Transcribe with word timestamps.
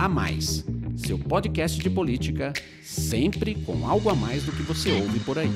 A 0.00 0.08
Mais, 0.08 0.64
seu 0.96 1.18
podcast 1.18 1.78
de 1.78 1.90
política, 1.90 2.54
sempre 2.82 3.54
com 3.54 3.86
algo 3.86 4.08
a 4.08 4.14
mais 4.14 4.42
do 4.42 4.50
que 4.50 4.62
você 4.62 4.90
ouve 4.92 5.20
por 5.20 5.38
aí. 5.38 5.50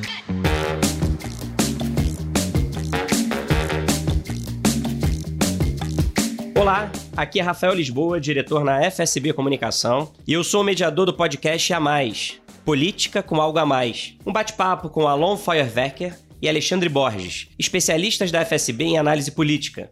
Olá, 6.61 6.93
aqui 7.17 7.41
é 7.41 7.43
Rafael 7.43 7.73
Lisboa, 7.73 8.21
diretor 8.21 8.63
na 8.63 8.83
FSB 8.91 9.33
Comunicação, 9.33 10.13
e 10.27 10.35
eu 10.35 10.45
sou 10.45 10.61
o 10.61 10.65
mediador 10.65 11.07
do 11.07 11.15
podcast 11.15 11.73
A 11.73 11.81
Mais, 11.81 12.39
Política 12.67 13.23
com 13.23 13.41
Algo 13.41 13.59
a 13.59 13.65
Mais. 13.65 14.15
Um 14.27 14.33
bate-papo 14.33 14.91
com 14.91 15.09
Alon 15.09 15.39
Feuerwerker 15.39 16.19
e 16.43 16.51
Alexandre 16.51 16.91
Borges, 16.91 17.49
especialistas 17.59 18.31
da 18.31 18.45
FSB 18.45 18.85
em 18.85 18.99
análise 18.99 19.31
política. 19.31 19.89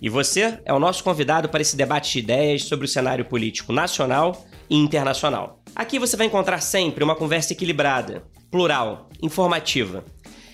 E 0.00 0.08
você 0.08 0.58
é 0.64 0.72
o 0.72 0.78
nosso 0.78 1.02
convidado 1.02 1.48
para 1.48 1.62
esse 1.62 1.76
debate 1.76 2.12
de 2.12 2.18
ideias 2.18 2.64
sobre 2.64 2.84
o 2.84 2.88
cenário 2.88 3.24
político 3.24 3.72
nacional 3.72 4.46
e 4.68 4.76
internacional. 4.76 5.62
Aqui 5.74 5.98
você 5.98 6.16
vai 6.16 6.26
encontrar 6.26 6.60
sempre 6.60 7.02
uma 7.02 7.14
conversa 7.14 7.52
equilibrada, 7.52 8.24
plural, 8.50 9.08
informativa. 9.22 10.04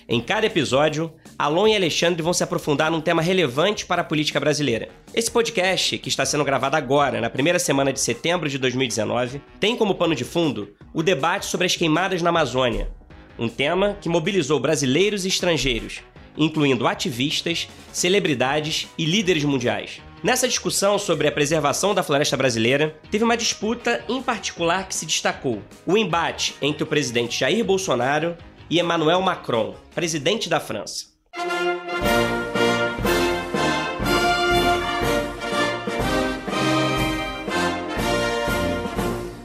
Em 0.07 0.21
cada 0.21 0.45
episódio, 0.45 1.13
Alon 1.37 1.67
e 1.67 1.75
Alexandre 1.75 2.21
vão 2.21 2.33
se 2.33 2.43
aprofundar 2.43 2.91
num 2.91 3.01
tema 3.01 3.21
relevante 3.21 3.85
para 3.85 4.01
a 4.01 4.05
política 4.05 4.39
brasileira. 4.39 4.89
Esse 5.13 5.31
podcast, 5.31 5.97
que 5.97 6.09
está 6.09 6.25
sendo 6.25 6.43
gravado 6.43 6.75
agora, 6.75 7.21
na 7.21 7.29
primeira 7.29 7.57
semana 7.57 7.91
de 7.91 7.99
setembro 7.99 8.49
de 8.49 8.57
2019, 8.57 9.41
tem 9.59 9.75
como 9.75 9.95
pano 9.95 10.13
de 10.13 10.23
fundo 10.23 10.73
o 10.93 11.01
debate 11.01 11.45
sobre 11.45 11.65
as 11.65 11.75
queimadas 11.75 12.21
na 12.21 12.29
Amazônia, 12.29 12.91
um 13.39 13.47
tema 13.47 13.97
que 13.99 14.09
mobilizou 14.09 14.59
brasileiros 14.59 15.25
e 15.25 15.29
estrangeiros, 15.29 16.01
incluindo 16.37 16.87
ativistas, 16.87 17.67
celebridades 17.91 18.87
e 18.97 19.05
líderes 19.05 19.43
mundiais. 19.43 20.01
Nessa 20.23 20.47
discussão 20.47 20.97
sobre 20.97 21.27
a 21.27 21.31
preservação 21.31 21.93
da 21.93 22.01
floresta 22.01 22.37
brasileira, 22.37 22.95
teve 23.11 23.25
uma 23.25 23.35
disputa 23.35 24.03
em 24.07 24.21
particular 24.21 24.87
que 24.87 24.95
se 24.95 25.05
destacou: 25.05 25.61
o 25.85 25.97
embate 25.97 26.55
entre 26.61 26.83
o 26.83 26.87
presidente 26.87 27.39
Jair 27.39 27.63
Bolsonaro 27.65 28.37
e 28.69 28.79
Emmanuel 28.79 29.21
Macron, 29.21 29.75
presidente 29.93 30.47
da 30.47 30.61
França. 30.61 31.07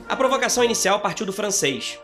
A 0.09 0.17
provocação 0.17 0.63
inicial 0.63 1.01
partiu 1.01 1.27
do 1.27 1.33
francês. 1.33 1.99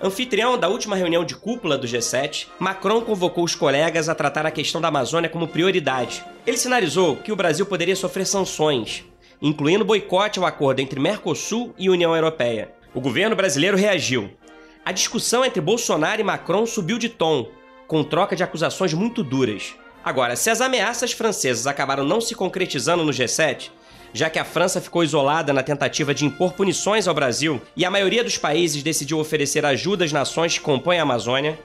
Anfitrião 0.00 0.58
da 0.58 0.68
última 0.68 0.94
reunião 0.94 1.24
de 1.24 1.34
cúpula 1.34 1.78
do 1.78 1.86
G7, 1.86 2.48
Macron 2.58 3.00
convocou 3.00 3.42
os 3.44 3.54
colegas 3.54 4.10
a 4.10 4.14
tratar 4.14 4.44
a 4.44 4.50
questão 4.50 4.78
da 4.78 4.88
Amazônia 4.88 5.30
como 5.30 5.48
prioridade. 5.48 6.22
Ele 6.46 6.58
sinalizou 6.58 7.16
que 7.16 7.32
o 7.32 7.36
Brasil 7.36 7.64
poderia 7.64 7.96
sofrer 7.96 8.26
sanções, 8.26 9.04
incluindo 9.40 9.86
boicote 9.86 10.38
ao 10.38 10.44
acordo 10.44 10.80
entre 10.80 11.00
Mercosul 11.00 11.74
e 11.78 11.88
União 11.88 12.14
Europeia. 12.14 12.72
O 12.94 13.00
governo 13.00 13.34
brasileiro 13.34 13.76
reagiu. 13.76 14.30
A 14.84 14.92
discussão 14.92 15.44
entre 15.44 15.62
Bolsonaro 15.62 16.20
e 16.20 16.24
Macron 16.24 16.66
subiu 16.66 16.98
de 16.98 17.08
tom, 17.08 17.48
com 17.86 18.04
troca 18.04 18.36
de 18.36 18.42
acusações 18.42 18.92
muito 18.92 19.24
duras. 19.24 19.74
Agora, 20.04 20.36
se 20.36 20.50
as 20.50 20.60
ameaças 20.60 21.12
francesas 21.12 21.66
acabaram 21.66 22.04
não 22.04 22.20
se 22.20 22.34
concretizando 22.34 23.02
no 23.02 23.12
G7, 23.12 23.70
já 24.16 24.30
que 24.30 24.38
a 24.38 24.44
França 24.46 24.80
ficou 24.80 25.04
isolada 25.04 25.52
na 25.52 25.62
tentativa 25.62 26.14
de 26.14 26.24
impor 26.24 26.54
punições 26.54 27.06
ao 27.06 27.14
Brasil 27.14 27.60
e 27.76 27.84
a 27.84 27.90
maioria 27.90 28.24
dos 28.24 28.38
países 28.38 28.82
decidiu 28.82 29.18
oferecer 29.18 29.66
ajuda 29.66 30.06
às 30.06 30.12
nações 30.12 30.54
que 30.54 30.64
compõem 30.64 30.98
a 30.98 31.02
Amazônia, 31.02 31.58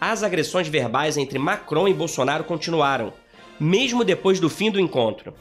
as 0.00 0.22
agressões 0.22 0.66
verbais 0.66 1.18
entre 1.18 1.38
Macron 1.38 1.86
e 1.86 1.92
Bolsonaro 1.92 2.42
continuaram, 2.44 3.12
mesmo 3.60 4.02
depois 4.02 4.40
do 4.40 4.48
fim 4.48 4.70
do 4.70 4.80
encontro. 4.80 5.34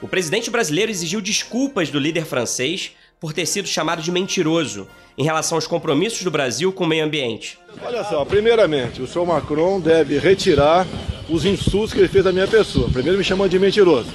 O 0.00 0.06
presidente 0.06 0.48
brasileiro 0.48 0.92
exigiu 0.92 1.20
desculpas 1.20 1.90
do 1.90 1.98
líder 1.98 2.24
francês 2.24 2.92
por 3.18 3.32
ter 3.32 3.44
sido 3.44 3.66
chamado 3.66 4.00
de 4.00 4.12
mentiroso 4.12 4.86
em 5.18 5.24
relação 5.24 5.58
aos 5.58 5.66
compromissos 5.66 6.22
do 6.22 6.30
Brasil 6.30 6.72
com 6.72 6.84
o 6.84 6.86
meio 6.86 7.04
ambiente. 7.04 7.58
Olha 7.84 8.04
só, 8.04 8.24
primeiramente, 8.24 9.02
o 9.02 9.08
senhor 9.08 9.26
Macron 9.26 9.80
deve 9.80 10.20
retirar 10.20 10.86
os 11.28 11.44
insultos 11.44 11.92
que 11.92 11.98
ele 11.98 12.08
fez 12.08 12.24
à 12.28 12.32
minha 12.32 12.46
pessoa. 12.46 12.88
Primeiro 12.88 13.18
me 13.18 13.24
chamou 13.24 13.48
de 13.48 13.58
mentiroso. 13.58 14.10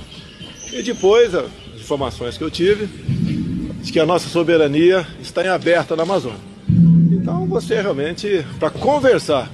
E 0.72 0.81
depois, 0.81 1.34
informações 1.85 2.38
que 2.38 2.44
eu 2.44 2.50
tive, 2.50 2.88
de 2.88 3.91
que 3.91 4.00
a 4.00 4.06
nossa 4.06 4.28
soberania 4.28 5.06
está 5.22 5.44
em 5.44 5.47
aberta 5.47 5.96
na 5.96 6.03
Amazônia. 6.03 6.40
Então 7.12 7.46
você 7.46 7.79
realmente, 7.79 8.44
para 8.59 8.72
conversar 8.72 9.50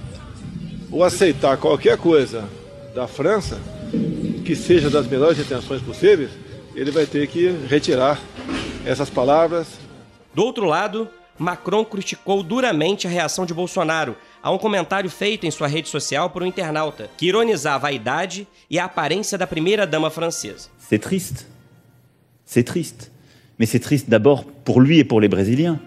ou 0.89 1.03
aceitar 1.03 1.57
qualquer 1.57 1.97
coisa 1.97 2.47
da 2.95 3.05
França, 3.05 3.59
que 4.45 4.55
seja 4.55 4.89
das 4.89 5.07
melhores 5.07 5.37
intenções 5.39 5.81
possíveis, 5.81 6.31
ele 6.73 6.89
vai 6.89 7.05
ter 7.05 7.27
que 7.27 7.49
retirar 7.67 8.19
essas 8.85 9.09
palavras. 9.09 9.67
Do 10.33 10.43
outro 10.43 10.65
lado, 10.65 11.09
Macron 11.37 11.83
criticou 11.83 12.41
duramente 12.41 13.07
a 13.07 13.09
reação 13.09 13.45
de 13.45 13.53
Bolsonaro 13.53 14.15
a 14.41 14.49
um 14.51 14.57
comentário 14.57 15.09
feito 15.09 15.45
em 15.45 15.51
sua 15.51 15.67
rede 15.67 15.89
social 15.89 16.29
por 16.29 16.41
um 16.41 16.45
internauta, 16.45 17.09
que 17.17 17.27
ironizava 17.27 17.87
a 17.87 17.91
idade 17.91 18.47
e 18.69 18.79
a 18.79 18.85
aparência 18.85 19.37
da 19.37 19.45
primeira-dama 19.45 20.09
francesa. 20.09 20.69
C'est 20.79 20.99
triste. 20.99 21.50
C'est 22.51 22.65
triste. 22.65 23.13
Mais 23.57 23.65
c'est 23.65 23.79
triste 23.79 24.09
d'abord 24.09 24.43
pour 24.43 24.81
lui 24.81 24.99
et 24.99 25.05
pour 25.05 25.21
les 25.21 25.29
Brésiliens. 25.29 25.79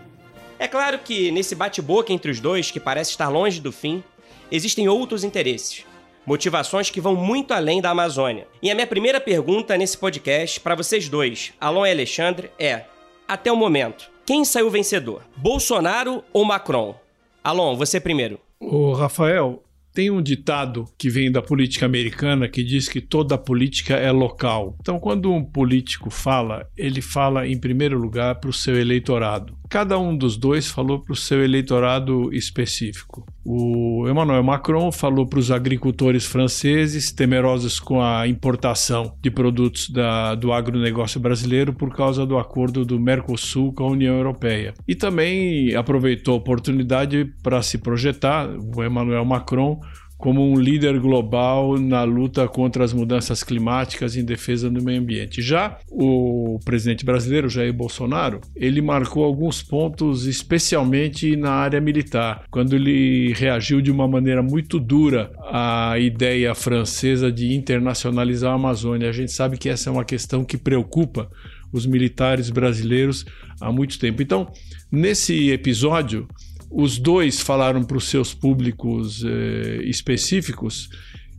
É 0.58 0.66
claro 0.66 0.98
que 0.98 1.30
nesse 1.30 1.54
bate-boca 1.54 2.10
entre 2.10 2.30
os 2.30 2.40
dois, 2.40 2.70
que 2.70 2.80
parece 2.80 3.10
estar 3.10 3.28
longe 3.28 3.60
do 3.60 3.70
fim, 3.70 4.02
existem 4.50 4.88
outros 4.88 5.24
interesses. 5.24 5.84
Motivações 6.24 6.88
que 6.88 7.02
vão 7.02 7.14
muito 7.14 7.52
além 7.52 7.82
da 7.82 7.90
Amazônia. 7.90 8.46
E 8.62 8.70
a 8.70 8.74
minha 8.74 8.86
primeira 8.86 9.20
pergunta 9.20 9.76
nesse 9.76 9.98
podcast 9.98 10.58
para 10.58 10.74
vocês 10.74 11.06
dois, 11.06 11.52
Alon 11.60 11.84
e 11.84 11.90
Alexandre, 11.90 12.50
é: 12.58 12.84
até 13.28 13.52
o 13.52 13.56
momento, 13.56 14.10
quem 14.24 14.42
saiu 14.42 14.70
vencedor? 14.70 15.20
Bolsonaro 15.36 16.24
ou 16.32 16.46
Macron? 16.46 16.94
Alon, 17.42 17.76
você 17.76 18.00
primeiro. 18.00 18.40
O 18.58 18.94
Rafael, 18.94 19.62
tem 19.94 20.10
um 20.10 20.20
ditado 20.20 20.84
que 20.98 21.08
vem 21.08 21.30
da 21.30 21.40
política 21.40 21.86
americana 21.86 22.48
que 22.48 22.64
diz 22.64 22.88
que 22.88 23.00
toda 23.00 23.38
política 23.38 23.94
é 23.94 24.10
local. 24.10 24.76
Então, 24.80 24.98
quando 24.98 25.32
um 25.32 25.44
político 25.44 26.10
fala, 26.10 26.68
ele 26.76 27.00
fala 27.00 27.46
em 27.46 27.56
primeiro 27.56 27.96
lugar 27.96 28.34
para 28.40 28.50
o 28.50 28.52
seu 28.52 28.76
eleitorado. 28.76 29.56
Cada 29.74 29.98
um 29.98 30.16
dos 30.16 30.36
dois 30.36 30.70
falou 30.70 31.00
para 31.00 31.14
o 31.14 31.16
seu 31.16 31.42
eleitorado 31.42 32.32
específico. 32.32 33.26
O 33.44 34.08
Emmanuel 34.08 34.44
Macron 34.44 34.92
falou 34.92 35.26
para 35.26 35.40
os 35.40 35.50
agricultores 35.50 36.24
franceses 36.24 37.10
temerosos 37.10 37.80
com 37.80 38.00
a 38.00 38.28
importação 38.28 39.16
de 39.20 39.32
produtos 39.32 39.90
da, 39.90 40.36
do 40.36 40.52
agronegócio 40.52 41.18
brasileiro 41.18 41.72
por 41.72 41.92
causa 41.92 42.24
do 42.24 42.38
acordo 42.38 42.84
do 42.84 43.00
Mercosul 43.00 43.72
com 43.72 43.82
a 43.82 43.90
União 43.90 44.14
Europeia. 44.14 44.74
E 44.86 44.94
também 44.94 45.74
aproveitou 45.74 46.34
a 46.34 46.38
oportunidade 46.38 47.24
para 47.42 47.60
se 47.60 47.76
projetar, 47.76 48.48
o 48.48 48.84
Emmanuel 48.84 49.24
Macron, 49.24 49.80
como 50.16 50.42
um 50.42 50.58
líder 50.58 50.98
global 51.00 51.78
na 51.78 52.02
luta 52.02 52.48
contra 52.48 52.84
as 52.84 52.92
mudanças 52.92 53.42
climáticas 53.42 54.16
em 54.16 54.24
defesa 54.24 54.70
do 54.70 54.82
meio 54.82 55.00
ambiente. 55.00 55.42
Já 55.42 55.78
o 55.90 56.58
presidente 56.64 57.04
brasileiro, 57.04 57.48
Jair 57.48 57.72
Bolsonaro, 57.72 58.40
ele 58.54 58.80
marcou 58.80 59.24
alguns 59.24 59.62
pontos, 59.62 60.26
especialmente 60.26 61.36
na 61.36 61.50
área 61.50 61.80
militar, 61.80 62.44
quando 62.50 62.74
ele 62.74 63.32
reagiu 63.34 63.80
de 63.80 63.90
uma 63.90 64.08
maneira 64.08 64.42
muito 64.42 64.80
dura 64.80 65.30
à 65.50 65.98
ideia 65.98 66.54
francesa 66.54 67.30
de 67.30 67.54
internacionalizar 67.54 68.52
a 68.52 68.56
Amazônia. 68.56 69.08
A 69.08 69.12
gente 69.12 69.32
sabe 69.32 69.58
que 69.58 69.68
essa 69.68 69.90
é 69.90 69.92
uma 69.92 70.04
questão 70.04 70.44
que 70.44 70.56
preocupa 70.56 71.28
os 71.72 71.86
militares 71.86 72.50
brasileiros 72.50 73.26
há 73.60 73.72
muito 73.72 73.98
tempo. 73.98 74.22
Então, 74.22 74.50
nesse 74.90 75.50
episódio, 75.50 76.28
os 76.74 76.98
dois 76.98 77.40
falaram 77.40 77.84
para 77.84 77.96
os 77.96 78.08
seus 78.08 78.34
públicos 78.34 79.24
eh, 79.24 79.82
específicos. 79.84 80.88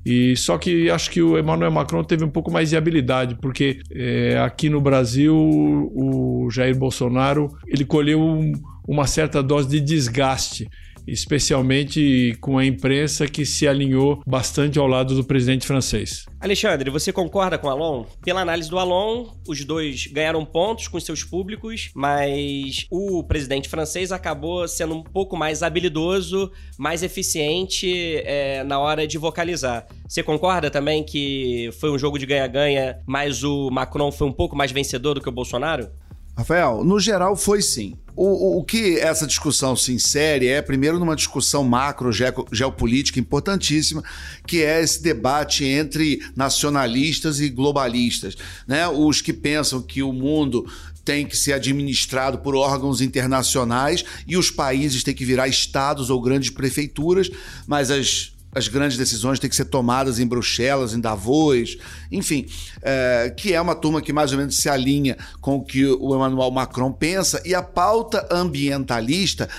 E 0.05 0.35
só 0.37 0.57
que 0.57 0.89
acho 0.89 1.09
que 1.09 1.21
o 1.21 1.37
Emmanuel 1.37 1.71
Macron 1.71 2.03
teve 2.03 2.23
um 2.23 2.29
pouco 2.29 2.51
mais 2.51 2.69
de 2.69 2.77
habilidade, 2.77 3.35
porque 3.41 3.79
eh, 3.91 4.39
aqui 4.39 4.69
no 4.69 4.79
Brasil 4.79 5.35
o 5.35 6.47
Jair 6.49 6.77
Bolsonaro 6.77 7.51
ele 7.67 7.83
colheu 7.83 8.21
um, 8.21 8.53
uma 8.87 9.07
certa 9.07 9.43
dose 9.43 9.67
de 9.67 9.81
desgaste 9.81 10.69
especialmente 11.07 12.37
com 12.41 12.57
a 12.57 12.65
imprensa 12.65 13.27
que 13.27 13.45
se 13.45 13.67
alinhou 13.67 14.21
bastante 14.25 14.79
ao 14.79 14.87
lado 14.87 15.15
do 15.15 15.23
presidente 15.23 15.65
francês. 15.65 16.25
Alexandre, 16.39 16.89
você 16.89 17.11
concorda 17.11 17.57
com 17.57 17.67
o 17.67 17.69
Alon? 17.69 18.05
Pela 18.23 18.41
análise 18.41 18.69
do 18.69 18.77
Alon, 18.77 19.27
os 19.47 19.63
dois 19.65 20.07
ganharam 20.07 20.45
pontos 20.45 20.87
com 20.87 20.99
seus 20.99 21.23
públicos, 21.23 21.89
mas 21.95 22.85
o 22.91 23.23
presidente 23.23 23.67
francês 23.67 24.11
acabou 24.11 24.67
sendo 24.67 24.95
um 24.95 25.03
pouco 25.03 25.35
mais 25.35 25.63
habilidoso, 25.63 26.51
mais 26.77 27.03
eficiente 27.03 28.17
é, 28.25 28.63
na 28.63 28.79
hora 28.79 29.07
de 29.07 29.17
vocalizar. 29.17 29.87
Você 30.07 30.21
concorda 30.21 30.69
também 30.69 31.03
que 31.03 31.69
foi 31.79 31.91
um 31.91 31.97
jogo 31.97 32.19
de 32.19 32.25
ganha-ganha, 32.25 32.99
mas 33.07 33.43
o 33.43 33.69
Macron 33.71 34.11
foi 34.11 34.27
um 34.27 34.33
pouco 34.33 34.55
mais 34.55 34.71
vencedor 34.71 35.15
do 35.15 35.21
que 35.21 35.29
o 35.29 35.31
Bolsonaro? 35.31 35.89
Rafael, 36.37 36.83
no 36.83 36.99
geral 36.99 37.35
foi 37.35 37.61
sim. 37.61 37.95
O, 38.15 38.25
o, 38.25 38.59
o, 38.59 38.63
que 38.63 38.97
essa 38.97 39.27
discussão 39.27 39.75
se 39.75 39.91
insere 39.91 40.47
é, 40.47 40.61
primeiro, 40.61 40.97
numa 40.97 41.17
discussão 41.17 41.63
macro 41.65 42.11
geopolítica 42.51 43.19
importantíssima, 43.19 44.01
que 44.47 44.63
é 44.63 44.81
esse 44.81 45.03
debate 45.03 45.65
entre 45.65 46.21
nacionalistas 46.33 47.41
e 47.41 47.49
globalistas. 47.49 48.37
Né? 48.65 48.87
Os 48.87 49.21
que 49.21 49.33
pensam 49.33 49.81
que 49.81 50.01
o 50.01 50.13
mundo 50.13 50.65
tem 51.03 51.25
que 51.25 51.37
ser 51.37 51.53
administrado 51.53 52.39
por 52.39 52.55
órgãos 52.55 53.01
internacionais 53.01 54.03
e 54.25 54.37
os 54.37 54.49
países 54.49 55.03
têm 55.03 55.13
que 55.13 55.25
virar 55.25 55.47
estados 55.47 56.09
ou 56.09 56.21
grandes 56.21 56.49
prefeituras, 56.49 57.29
mas 57.67 57.91
as 57.91 58.34
as 58.55 58.69
grandes 58.69 58.97
decisões 58.97 59.37
têm 59.37 59.49
que 59.49 59.55
ser 59.55 59.65
tomadas 59.65 60.17
em 60.17 60.25
Bruxelas, 60.25 60.93
em 60.93 60.99
Davos, 61.01 61.77
enfim, 62.09 62.45
é, 62.81 63.33
que 63.35 63.53
é 63.53 63.59
uma 63.59 63.75
turma 63.75 64.01
que 64.01 64.13
mais 64.13 64.31
ou 64.31 64.37
menos 64.37 64.55
se 64.55 64.69
alinha 64.69 65.17
com 65.41 65.57
o 65.57 65.63
que 65.63 65.85
o 65.85 66.15
Emmanuel 66.15 66.49
Macron 66.49 66.91
pensa, 66.91 67.41
e 67.45 67.53
a 67.53 67.61
pauta 67.61 68.25
ambientalista 68.31 69.49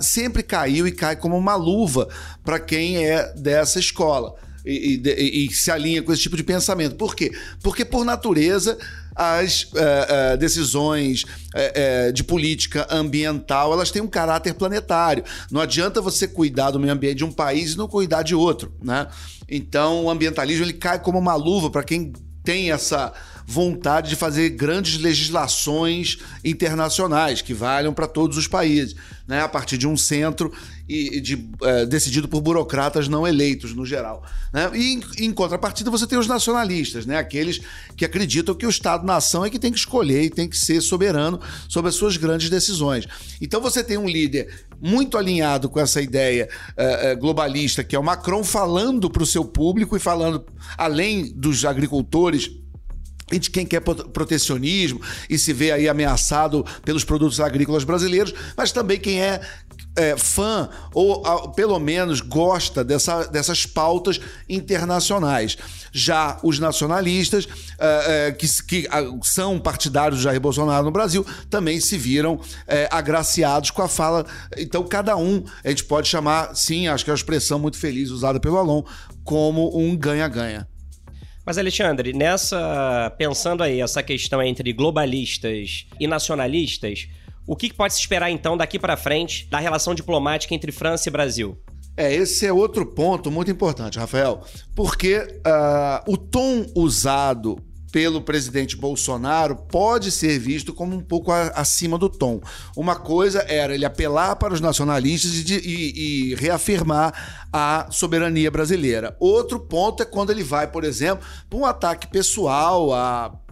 sempre 0.00 0.44
caiu 0.44 0.86
e 0.86 0.92
cai 0.92 1.16
como 1.16 1.36
uma 1.36 1.56
luva 1.56 2.08
para 2.44 2.60
quem 2.60 3.04
é 3.04 3.32
dessa 3.34 3.80
escola. 3.80 4.36
E, 4.64 5.02
e, 5.04 5.46
e, 5.46 5.52
se 5.52 5.70
alinha 5.70 6.02
com 6.02 6.12
esse 6.12 6.22
tipo 6.22 6.36
de 6.36 6.42
pensamento. 6.42 6.96
Por 6.96 7.14
quê? 7.14 7.30
Porque, 7.62 7.84
por 7.84 8.04
natureza, 8.04 8.78
as 9.14 9.64
uh, 9.64 10.34
uh, 10.34 10.36
decisões 10.38 11.22
uh, 11.22 12.12
de 12.12 12.24
política 12.24 12.86
ambiental 12.90 13.72
elas 13.72 13.90
têm 13.90 14.02
um 14.02 14.08
caráter 14.08 14.54
planetário. 14.54 15.22
Não 15.50 15.60
adianta 15.60 16.00
você 16.00 16.26
cuidar 16.26 16.70
do 16.70 16.80
meio 16.80 16.92
ambiente 16.92 17.18
de 17.18 17.24
um 17.24 17.32
país 17.32 17.74
e 17.74 17.76
não 17.76 17.86
cuidar 17.86 18.22
de 18.22 18.34
outro, 18.34 18.74
né? 18.82 19.06
Então 19.48 20.04
o 20.04 20.10
ambientalismo 20.10 20.64
ele 20.64 20.72
cai 20.72 20.98
como 20.98 21.18
uma 21.18 21.36
luva 21.36 21.70
para 21.70 21.84
quem 21.84 22.12
tem 22.42 22.72
essa 22.72 23.12
vontade 23.46 24.08
de 24.08 24.16
fazer 24.16 24.50
grandes 24.50 24.98
legislações 24.98 26.18
internacionais 26.44 27.42
que 27.42 27.52
valham 27.52 27.92
para 27.92 28.06
todos 28.06 28.36
os 28.36 28.48
países, 28.48 28.94
né? 29.26 29.40
a 29.40 29.48
partir 29.48 29.76
de 29.76 29.86
um 29.86 29.96
centro 29.96 30.52
e, 30.88 31.20
de, 31.20 31.48
é, 31.62 31.86
decidido 31.86 32.28
por 32.28 32.40
burocratas 32.40 33.08
não 33.08 33.26
eleitos 33.26 33.74
no 33.74 33.84
geral. 33.84 34.22
Né? 34.52 34.70
E 34.74 34.94
em, 34.94 35.26
em, 35.26 35.32
contrapartida 35.32 35.90
você 35.90 36.06
tem 36.06 36.18
os 36.18 36.26
nacionalistas, 36.26 37.06
né? 37.06 37.18
aqueles 37.18 37.60
que 37.96 38.04
acreditam 38.04 38.54
que 38.54 38.66
o 38.66 38.70
Estado-nação 38.70 39.44
é 39.44 39.50
que 39.50 39.58
tem 39.58 39.72
que 39.72 39.78
escolher 39.78 40.22
e 40.22 40.30
tem 40.30 40.48
que 40.48 40.56
ser 40.56 40.80
soberano 40.80 41.40
sobre 41.68 41.88
as 41.88 41.94
suas 41.94 42.16
grandes 42.16 42.48
decisões. 42.48 43.06
Então 43.40 43.60
você 43.60 43.84
tem 43.84 43.98
um 43.98 44.08
líder 44.08 44.66
muito 44.80 45.16
alinhado 45.16 45.68
com 45.68 45.80
essa 45.80 46.00
ideia 46.00 46.48
uh, 46.72 47.18
globalista, 47.18 47.82
que 47.82 47.96
é 47.96 47.98
o 47.98 48.02
Macron 48.02 48.44
falando 48.44 49.08
para 49.08 49.22
o 49.22 49.26
seu 49.26 49.44
público 49.44 49.96
e 49.96 50.00
falando 50.00 50.44
além 50.76 51.32
dos 51.34 51.64
agricultores 51.64 52.50
e 53.32 53.38
de 53.38 53.50
quem 53.50 53.64
quer 53.64 53.80
protecionismo 53.80 55.00
e 55.28 55.38
se 55.38 55.52
vê 55.52 55.72
aí 55.72 55.88
ameaçado 55.88 56.64
pelos 56.84 57.04
produtos 57.04 57.40
agrícolas 57.40 57.84
brasileiros, 57.84 58.34
mas 58.56 58.70
também 58.70 58.98
quem 58.98 59.20
é, 59.20 59.40
é 59.96 60.16
fã 60.16 60.68
ou 60.92 61.26
a, 61.26 61.48
pelo 61.48 61.78
menos 61.78 62.20
gosta 62.20 62.84
dessa, 62.84 63.24
dessas 63.24 63.64
pautas 63.64 64.20
internacionais. 64.48 65.56
Já 65.90 66.38
os 66.42 66.58
nacionalistas, 66.58 67.48
é, 67.78 68.28
é, 68.28 68.32
que, 68.32 68.46
que 68.62 68.88
são 69.22 69.58
partidários 69.58 70.18
de 70.18 70.24
Jair 70.24 70.40
Bolsonaro 70.40 70.84
no 70.84 70.90
Brasil, 70.90 71.24
também 71.48 71.80
se 71.80 71.96
viram 71.96 72.40
é, 72.66 72.88
agraciados 72.90 73.70
com 73.70 73.80
a 73.80 73.88
fala. 73.88 74.26
Então, 74.58 74.82
cada 74.84 75.16
um, 75.16 75.44
a 75.64 75.68
gente 75.70 75.84
pode 75.84 76.08
chamar, 76.08 76.54
sim, 76.54 76.88
acho 76.88 77.04
que 77.04 77.10
é 77.10 77.12
uma 77.12 77.16
expressão 77.16 77.58
muito 77.58 77.78
feliz 77.78 78.10
usada 78.10 78.38
pelo 78.38 78.58
Alon, 78.58 78.82
como 79.22 79.78
um 79.78 79.96
ganha-ganha. 79.96 80.68
Mas, 81.44 81.58
Alexandre, 81.58 82.12
nessa. 82.12 83.12
Pensando 83.18 83.62
aí 83.62 83.80
essa 83.80 84.02
questão 84.02 84.42
entre 84.42 84.72
globalistas 84.72 85.86
e 86.00 86.06
nacionalistas, 86.06 87.06
o 87.46 87.54
que 87.54 87.72
pode 87.72 87.94
se 87.94 88.00
esperar 88.00 88.30
então 88.30 88.56
daqui 88.56 88.78
para 88.78 88.96
frente 88.96 89.46
da 89.50 89.58
relação 89.58 89.94
diplomática 89.94 90.54
entre 90.54 90.72
França 90.72 91.08
e 91.08 91.12
Brasil? 91.12 91.58
É, 91.96 92.12
esse 92.12 92.46
é 92.46 92.52
outro 92.52 92.86
ponto 92.86 93.30
muito 93.30 93.50
importante, 93.50 93.98
Rafael, 93.98 94.42
porque 94.74 95.18
uh, 95.18 96.12
o 96.12 96.16
tom 96.16 96.66
usado 96.74 97.56
pelo 97.94 98.20
presidente 98.20 98.76
Bolsonaro 98.76 99.54
pode 99.54 100.10
ser 100.10 100.36
visto 100.40 100.74
como 100.74 100.96
um 100.96 101.00
pouco 101.00 101.30
acima 101.30 101.96
do 101.96 102.08
tom. 102.08 102.40
Uma 102.76 102.96
coisa 102.96 103.44
era 103.46 103.72
ele 103.72 103.84
apelar 103.84 104.34
para 104.34 104.52
os 104.52 104.60
nacionalistas 104.60 105.30
e, 105.32 105.54
e, 105.54 106.32
e 106.32 106.34
reafirmar 106.34 107.43
a 107.56 107.86
soberania 107.88 108.50
brasileira. 108.50 109.16
Outro 109.20 109.60
ponto 109.60 110.02
é 110.02 110.06
quando 110.06 110.30
ele 110.30 110.42
vai, 110.42 110.66
por 110.66 110.82
exemplo, 110.82 111.24
para 111.48 111.56
um 111.56 111.64
ataque 111.64 112.08
pessoal 112.08 112.92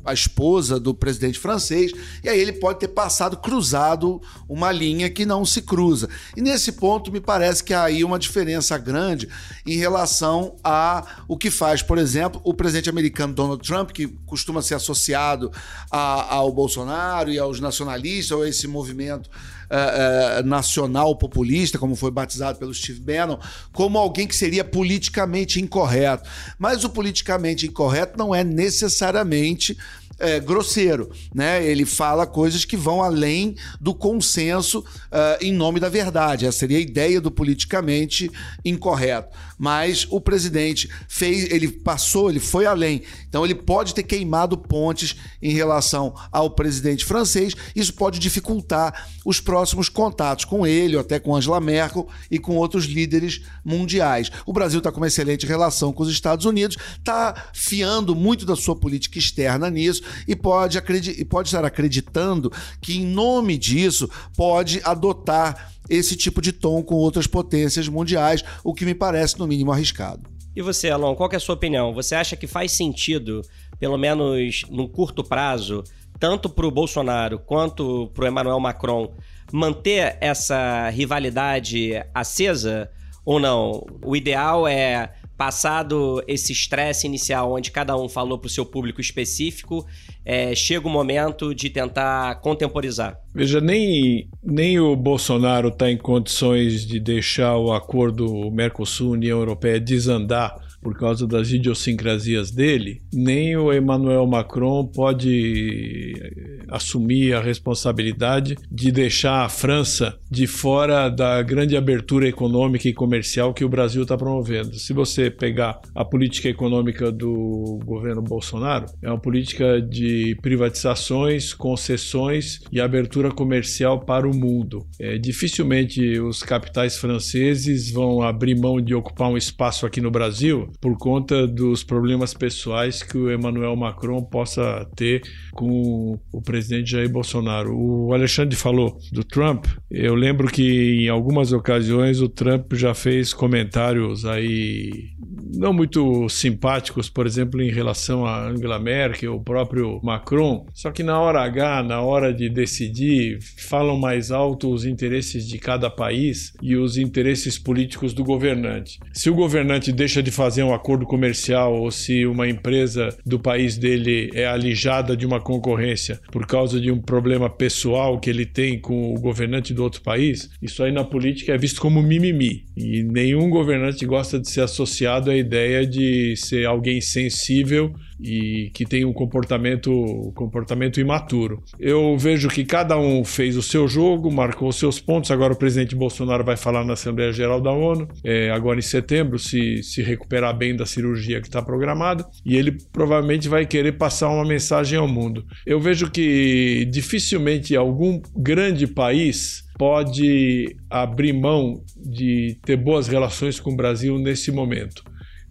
a 0.04 0.12
esposa 0.12 0.80
do 0.80 0.92
presidente 0.92 1.38
francês, 1.38 1.92
e 2.24 2.28
aí 2.28 2.40
ele 2.40 2.54
pode 2.54 2.80
ter 2.80 2.88
passado 2.88 3.36
cruzado 3.36 4.20
uma 4.48 4.72
linha 4.72 5.08
que 5.08 5.24
não 5.24 5.44
se 5.44 5.62
cruza. 5.62 6.08
E 6.36 6.42
nesse 6.42 6.72
ponto 6.72 7.12
me 7.12 7.20
parece 7.20 7.62
que 7.62 7.72
há 7.72 7.84
aí 7.84 8.02
uma 8.02 8.18
diferença 8.18 8.76
grande 8.76 9.28
em 9.64 9.76
relação 9.76 10.56
a 10.64 11.22
o 11.28 11.36
que 11.36 11.52
faz, 11.52 11.82
por 11.82 11.98
exemplo, 11.98 12.40
o 12.42 12.52
presidente 12.52 12.90
americano 12.90 13.32
Donald 13.32 13.62
Trump, 13.64 13.92
que 13.92 14.08
costuma 14.26 14.60
ser 14.62 14.74
associado 14.74 15.52
a, 15.88 16.34
ao 16.34 16.52
Bolsonaro 16.52 17.30
e 17.30 17.38
aos 17.38 17.60
nacionalistas, 17.60 18.32
ou 18.32 18.42
a 18.42 18.48
esse 18.48 18.66
movimento 18.66 19.30
uh, 19.72 20.40
uh, 20.40 20.46
nacional 20.46 21.16
populista, 21.16 21.78
como 21.78 21.96
foi 21.96 22.10
batizado 22.10 22.58
pelo 22.58 22.74
Steve 22.74 23.00
Bannon, 23.00 23.38
como 23.72 23.98
alguém 23.98 24.26
que 24.26 24.36
seria 24.36 24.62
politicamente 24.62 25.60
incorreto. 25.60 26.28
Mas 26.58 26.84
o 26.84 26.90
politicamente 26.90 27.66
incorreto 27.66 28.18
não 28.18 28.34
é 28.34 28.44
necessariamente 28.44 29.76
é, 30.22 30.38
grosseiro, 30.38 31.10
né? 31.34 31.66
Ele 31.66 31.84
fala 31.84 32.24
coisas 32.26 32.64
que 32.64 32.76
vão 32.76 33.02
além 33.02 33.56
do 33.80 33.92
consenso 33.92 34.78
uh, 34.78 35.36
em 35.40 35.52
nome 35.52 35.80
da 35.80 35.88
verdade. 35.88 36.46
Essa 36.46 36.60
seria 36.60 36.78
a 36.78 36.80
ideia 36.80 37.20
do 37.20 37.30
politicamente 37.30 38.30
incorreto. 38.64 39.36
Mas 39.58 40.06
o 40.10 40.20
presidente 40.20 40.88
fez, 41.08 41.50
ele 41.50 41.68
passou, 41.68 42.30
ele 42.30 42.38
foi 42.38 42.66
além. 42.66 43.02
Então 43.28 43.44
ele 43.44 43.54
pode 43.54 43.94
ter 43.94 44.04
queimado 44.04 44.56
pontes 44.56 45.16
em 45.40 45.52
relação 45.52 46.14
ao 46.30 46.50
presidente 46.50 47.04
francês. 47.04 47.54
Isso 47.74 47.92
pode 47.94 48.20
dificultar 48.20 49.08
os 49.24 49.40
próximos 49.40 49.88
contatos 49.88 50.44
com 50.44 50.64
ele, 50.64 50.96
até 50.96 51.18
com 51.18 51.34
Angela 51.34 51.60
Merkel 51.60 52.08
e 52.30 52.38
com 52.38 52.56
outros 52.56 52.84
líderes 52.84 53.42
mundiais. 53.64 54.30
O 54.46 54.52
Brasil 54.52 54.78
está 54.78 54.92
com 54.92 54.98
uma 54.98 55.08
excelente 55.08 55.46
relação 55.46 55.92
com 55.92 56.04
os 56.04 56.10
Estados 56.10 56.46
Unidos, 56.46 56.76
está 56.96 57.50
fiando 57.52 58.14
muito 58.14 58.46
da 58.46 58.54
sua 58.54 58.76
política 58.76 59.18
externa 59.18 59.68
nisso 59.68 60.11
e 60.26 60.34
pode, 60.34 60.78
e 61.18 61.24
pode 61.24 61.48
estar 61.48 61.64
acreditando 61.64 62.52
que, 62.80 62.98
em 62.98 63.06
nome 63.06 63.56
disso, 63.56 64.08
pode 64.36 64.80
adotar 64.84 65.72
esse 65.88 66.16
tipo 66.16 66.40
de 66.40 66.52
tom 66.52 66.82
com 66.82 66.94
outras 66.94 67.26
potências 67.26 67.88
mundiais, 67.88 68.44
o 68.64 68.72
que 68.72 68.84
me 68.84 68.94
parece, 68.94 69.38
no 69.38 69.46
mínimo, 69.46 69.72
arriscado. 69.72 70.30
E 70.54 70.60
você, 70.60 70.90
Alon, 70.90 71.14
qual 71.14 71.30
é 71.32 71.36
a 71.36 71.40
sua 71.40 71.54
opinião? 71.54 71.94
Você 71.94 72.14
acha 72.14 72.36
que 72.36 72.46
faz 72.46 72.72
sentido, 72.72 73.42
pelo 73.78 73.96
menos 73.96 74.64
num 74.70 74.86
curto 74.86 75.24
prazo, 75.24 75.82
tanto 76.18 76.48
para 76.48 76.66
o 76.66 76.70
Bolsonaro 76.70 77.38
quanto 77.38 78.08
para 78.14 78.24
o 78.24 78.28
Emmanuel 78.28 78.60
Macron, 78.60 79.14
manter 79.50 80.16
essa 80.20 80.88
rivalidade 80.90 81.92
acesa 82.14 82.90
ou 83.24 83.40
não? 83.40 83.86
O 84.04 84.14
ideal 84.14 84.68
é 84.68 85.12
Passado 85.36 86.22
esse 86.28 86.52
estresse 86.52 87.06
inicial, 87.06 87.52
onde 87.52 87.70
cada 87.70 87.96
um 87.96 88.08
falou 88.08 88.38
para 88.38 88.46
o 88.46 88.50
seu 88.50 88.64
público 88.64 89.00
específico, 89.00 89.86
é, 90.24 90.54
chega 90.54 90.86
o 90.86 90.90
momento 90.90 91.54
de 91.54 91.68
tentar 91.70 92.40
contemporizar. 92.40 93.18
Veja, 93.34 93.60
nem, 93.60 94.28
nem 94.42 94.78
o 94.78 94.94
Bolsonaro 94.94 95.68
está 95.68 95.90
em 95.90 95.96
condições 95.96 96.86
de 96.86 97.00
deixar 97.00 97.56
o 97.56 97.72
acordo 97.72 98.50
Mercosul-União 98.50 99.38
Europeia 99.38 99.80
desandar 99.80 100.71
por 100.82 100.98
causa 100.98 101.26
das 101.26 101.50
idiosincrasias 101.50 102.50
dele, 102.50 103.00
nem 103.12 103.56
o 103.56 103.72
Emmanuel 103.72 104.26
Macron 104.26 104.84
pode 104.84 106.12
eh, 106.20 106.64
assumir 106.68 107.34
a 107.34 107.40
responsabilidade 107.40 108.56
de 108.70 108.90
deixar 108.90 109.44
a 109.44 109.48
França 109.48 110.18
de 110.30 110.46
fora 110.46 111.08
da 111.08 111.40
grande 111.42 111.76
abertura 111.76 112.28
econômica 112.28 112.88
e 112.88 112.92
comercial 112.92 113.54
que 113.54 113.64
o 113.64 113.68
Brasil 113.68 114.02
está 114.02 114.16
promovendo. 114.16 114.74
Se 114.74 114.92
você 114.92 115.30
pegar 115.30 115.80
a 115.94 116.04
política 116.04 116.48
econômica 116.48 117.12
do 117.12 117.78
governo 117.84 118.22
Bolsonaro, 118.22 118.86
é 119.00 119.08
uma 119.08 119.20
política 119.20 119.80
de 119.80 120.36
privatizações, 120.42 121.54
concessões 121.54 122.60
e 122.72 122.80
abertura 122.80 123.30
comercial 123.30 124.00
para 124.00 124.28
o 124.28 124.34
mundo. 124.34 124.84
É, 124.98 125.16
dificilmente 125.16 126.18
os 126.18 126.42
capitais 126.42 126.96
franceses 126.96 127.90
vão 127.90 128.22
abrir 128.22 128.58
mão 128.58 128.80
de 128.80 128.94
ocupar 128.94 129.30
um 129.30 129.36
espaço 129.36 129.86
aqui 129.86 130.00
no 130.00 130.10
Brasil 130.10 130.71
por 130.80 130.96
conta 130.96 131.46
dos 131.46 131.82
problemas 131.82 132.34
pessoais 132.34 133.02
que 133.02 133.16
o 133.16 133.32
Emmanuel 133.32 133.76
Macron 133.76 134.22
possa 134.22 134.86
ter 134.96 135.22
com 135.52 136.18
o 136.32 136.42
presidente 136.42 136.90
Jair 136.90 137.10
Bolsonaro. 137.10 137.76
O 137.76 138.12
Alexandre 138.12 138.56
falou 138.56 138.98
do 139.12 139.24
Trump. 139.24 139.66
Eu 139.90 140.14
lembro 140.14 140.48
que 140.48 141.04
em 141.04 141.08
algumas 141.08 141.52
ocasiões 141.52 142.20
o 142.20 142.28
Trump 142.28 142.72
já 142.74 142.94
fez 142.94 143.32
comentários 143.32 144.24
aí 144.24 145.12
não 145.54 145.72
muito 145.72 146.28
simpáticos, 146.28 147.08
por 147.08 147.26
exemplo, 147.26 147.60
em 147.60 147.70
relação 147.70 148.24
a 148.26 148.48
Angela 148.48 148.78
Merkel, 148.78 149.34
o 149.34 149.42
próprio 149.42 150.00
Macron. 150.02 150.66
Só 150.72 150.90
que 150.90 151.02
na 151.02 151.20
hora 151.20 151.42
H, 151.42 151.82
na 151.82 152.00
hora 152.00 152.32
de 152.32 152.48
decidir, 152.48 153.38
falam 153.58 153.98
mais 153.98 154.30
alto 154.30 154.72
os 154.72 154.84
interesses 154.84 155.46
de 155.46 155.58
cada 155.58 155.90
país 155.90 156.52
e 156.62 156.76
os 156.76 156.96
interesses 156.96 157.58
políticos 157.58 158.14
do 158.14 158.24
governante. 158.24 158.98
Se 159.12 159.28
o 159.28 159.34
governante 159.34 159.92
deixa 159.92 160.22
de 160.22 160.30
fazer 160.30 160.61
um 160.64 160.74
acordo 160.74 161.06
comercial 161.06 161.74
ou 161.74 161.90
se 161.90 162.26
uma 162.26 162.48
empresa 162.48 163.16
do 163.24 163.38
país 163.38 163.76
dele 163.76 164.30
é 164.34 164.46
alijada 164.46 165.16
de 165.16 165.26
uma 165.26 165.40
concorrência 165.40 166.20
por 166.30 166.46
causa 166.46 166.80
de 166.80 166.90
um 166.90 167.00
problema 167.00 167.48
pessoal 167.48 168.18
que 168.18 168.30
ele 168.30 168.46
tem 168.46 168.78
com 168.78 169.14
o 169.14 169.20
governante 169.20 169.74
do 169.74 169.82
outro 169.82 170.02
país, 170.02 170.50
isso 170.60 170.82
aí 170.82 170.92
na 170.92 171.04
política 171.04 171.52
é 171.52 171.58
visto 171.58 171.80
como 171.80 172.02
mimimi. 172.02 172.64
E 172.76 173.02
nenhum 173.02 173.50
governante 173.50 174.04
gosta 174.06 174.38
de 174.38 174.48
ser 174.48 174.62
associado 174.62 175.30
à 175.30 175.36
ideia 175.36 175.86
de 175.86 176.34
ser 176.36 176.66
alguém 176.66 177.00
sensível 177.00 177.94
e 178.20 178.70
que 178.74 178.84
tem 178.84 179.04
um 179.04 179.12
comportamento, 179.12 180.32
comportamento 180.34 181.00
imaturo. 181.00 181.62
Eu 181.78 182.16
vejo 182.16 182.48
que 182.48 182.64
cada 182.64 182.98
um 182.98 183.24
fez 183.24 183.56
o 183.56 183.62
seu 183.62 183.86
jogo, 183.88 184.30
marcou 184.30 184.68
os 184.68 184.76
seus 184.76 185.00
pontos. 185.00 185.30
Agora 185.30 185.52
o 185.52 185.56
presidente 185.56 185.94
Bolsonaro 185.94 186.44
vai 186.44 186.56
falar 186.56 186.84
na 186.84 186.94
Assembleia 186.94 187.32
Geral 187.32 187.60
da 187.60 187.70
ONU, 187.70 188.08
é, 188.24 188.50
agora 188.50 188.78
em 188.78 188.82
setembro, 188.82 189.38
se, 189.38 189.82
se 189.82 190.02
recuperar 190.02 190.56
bem 190.56 190.74
da 190.76 190.86
cirurgia 190.86 191.40
que 191.40 191.46
está 191.46 191.62
programada, 191.62 192.24
e 192.44 192.56
ele 192.56 192.76
provavelmente 192.92 193.48
vai 193.48 193.66
querer 193.66 193.92
passar 193.92 194.28
uma 194.28 194.44
mensagem 194.44 194.98
ao 194.98 195.08
mundo. 195.08 195.44
Eu 195.66 195.80
vejo 195.80 196.10
que 196.10 196.86
dificilmente 196.90 197.76
algum 197.76 198.20
grande 198.36 198.86
país 198.86 199.64
pode 199.78 200.76
abrir 200.88 201.32
mão 201.32 201.82
de 201.96 202.56
ter 202.64 202.76
boas 202.76 203.08
relações 203.08 203.58
com 203.58 203.72
o 203.72 203.76
Brasil 203.76 204.18
nesse 204.18 204.52
momento. 204.52 205.02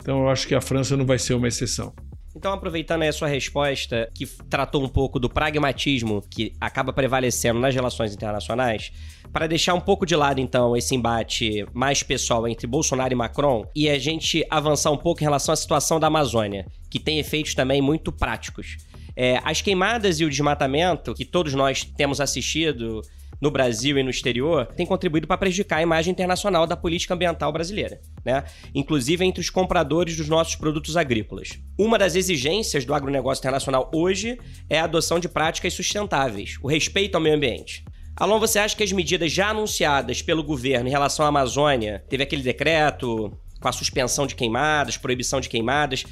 Então 0.01 0.21
eu 0.21 0.29
acho 0.29 0.47
que 0.47 0.55
a 0.55 0.61
França 0.61 0.97
não 0.97 1.05
vai 1.05 1.19
ser 1.19 1.33
uma 1.33 1.47
exceção. 1.47 1.93
Então, 2.35 2.53
aproveitando 2.53 3.01
aí 3.01 3.09
a 3.09 3.13
sua 3.13 3.27
resposta, 3.27 4.09
que 4.13 4.25
tratou 4.49 4.83
um 4.83 4.87
pouco 4.87 5.19
do 5.19 5.29
pragmatismo 5.29 6.23
que 6.29 6.53
acaba 6.61 6.93
prevalecendo 6.93 7.59
nas 7.59 7.75
relações 7.75 8.13
internacionais, 8.13 8.91
para 9.33 9.47
deixar 9.47 9.73
um 9.73 9.81
pouco 9.81 10.05
de 10.05 10.15
lado, 10.15 10.39
então, 10.39 10.75
esse 10.75 10.95
embate 10.95 11.65
mais 11.73 12.03
pessoal 12.03 12.47
entre 12.47 12.67
Bolsonaro 12.67 13.13
e 13.13 13.15
Macron 13.15 13.65
e 13.75 13.89
a 13.89 13.99
gente 13.99 14.45
avançar 14.49 14.91
um 14.91 14.97
pouco 14.97 15.21
em 15.21 15.25
relação 15.25 15.53
à 15.53 15.55
situação 15.55 15.99
da 15.99 16.07
Amazônia, 16.07 16.65
que 16.89 16.99
tem 16.99 17.19
efeitos 17.19 17.53
também 17.53 17.81
muito 17.81 18.11
práticos. 18.11 18.77
É, 19.15 19.39
as 19.43 19.61
queimadas 19.61 20.19
e 20.19 20.25
o 20.25 20.29
desmatamento 20.29 21.13
que 21.13 21.25
todos 21.25 21.53
nós 21.53 21.83
temos 21.83 22.21
assistido 22.21 23.01
no 23.41 23.49
Brasil 23.49 23.97
e 23.97 24.03
no 24.03 24.11
exterior 24.11 24.67
tem 24.67 24.85
contribuído 24.85 25.25
para 25.25 25.37
prejudicar 25.37 25.79
a 25.79 25.81
imagem 25.81 26.11
internacional 26.11 26.67
da 26.67 26.77
política 26.77 27.15
ambiental 27.15 27.51
brasileira, 27.51 27.99
né? 28.23 28.43
inclusive 28.73 29.25
entre 29.25 29.41
os 29.41 29.49
compradores 29.49 30.15
dos 30.15 30.29
nossos 30.29 30.55
produtos 30.55 30.95
agrícolas. 30.95 31.59
Uma 31.77 31.97
das 31.97 32.15
exigências 32.15 32.85
do 32.85 32.93
agronegócio 32.93 33.41
internacional 33.41 33.89
hoje 33.93 34.37
é 34.69 34.79
a 34.79 34.83
adoção 34.83 35.19
de 35.19 35.27
práticas 35.27 35.73
sustentáveis, 35.73 36.57
o 36.61 36.67
respeito 36.67 37.15
ao 37.15 37.21
meio 37.21 37.35
ambiente. 37.35 37.83
Alon, 38.15 38.39
você 38.39 38.59
acha 38.59 38.75
que 38.75 38.83
as 38.83 38.91
medidas 38.91 39.31
já 39.31 39.49
anunciadas 39.49 40.21
pelo 40.21 40.43
governo 40.43 40.87
em 40.87 40.91
relação 40.91 41.25
à 41.25 41.29
Amazônia, 41.29 42.03
teve 42.07 42.21
aquele 42.21 42.43
decreto 42.43 43.35
com 43.59 43.67
a 43.67 43.71
suspensão 43.71 44.27
de 44.27 44.35
queimadas, 44.35 44.97
proibição 44.97 45.39
de 45.39 45.47
queimadas, 45.47 46.03